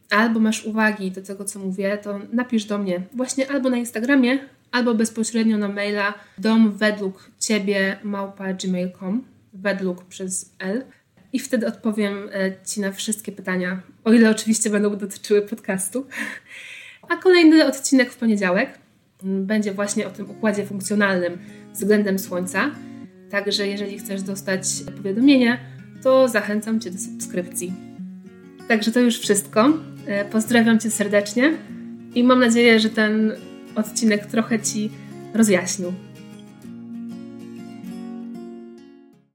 albo 0.09 0.39
masz 0.39 0.65
uwagi 0.65 1.11
do 1.11 1.21
tego, 1.21 1.45
co 1.45 1.59
mówię, 1.59 1.97
to 1.97 2.19
napisz 2.33 2.65
do 2.65 2.77
mnie 2.77 3.01
właśnie 3.13 3.51
albo 3.51 3.69
na 3.69 3.77
Instagramie, 3.77 4.39
albo 4.71 4.95
bezpośrednio 4.95 5.57
na 5.57 5.67
maila 5.67 6.13
dom 6.37 6.77
według 9.53 10.05
przez 10.05 10.55
L 10.59 10.83
i 11.33 11.39
wtedy 11.39 11.67
odpowiem 11.67 12.29
e, 12.33 12.51
Ci 12.65 12.81
na 12.81 12.91
wszystkie 12.91 13.31
pytania, 13.31 13.81
o 14.03 14.13
ile 14.13 14.29
oczywiście 14.29 14.69
będą 14.69 14.97
dotyczyły 14.97 15.41
podcastu. 15.41 16.05
A 17.09 17.15
kolejny 17.15 17.65
odcinek 17.65 18.11
w 18.11 18.17
poniedziałek 18.17 18.79
będzie 19.23 19.73
właśnie 19.73 20.07
o 20.07 20.09
tym 20.09 20.29
układzie 20.29 20.65
funkcjonalnym 20.65 21.37
względem 21.73 22.19
Słońca. 22.19 22.71
Także 23.29 23.67
jeżeli 23.67 23.99
chcesz 23.99 24.21
dostać 24.21 24.63
powiadomienia, 24.97 25.59
to 26.03 26.27
zachęcam 26.27 26.79
Cię 26.79 26.91
do 26.91 26.97
subskrypcji. 26.97 27.73
Także 28.67 28.91
to 28.91 28.99
już 28.99 29.19
wszystko. 29.19 29.69
E, 30.05 30.25
pozdrawiam 30.25 30.79
Cię 30.79 30.91
serdecznie 30.91 31.53
i 32.15 32.23
mam 32.23 32.39
nadzieję, 32.39 32.79
że 32.79 32.89
ten 32.89 33.33
odcinek 33.75 34.25
trochę 34.25 34.59
Ci 34.59 34.91
rozjaśnił. 35.33 35.93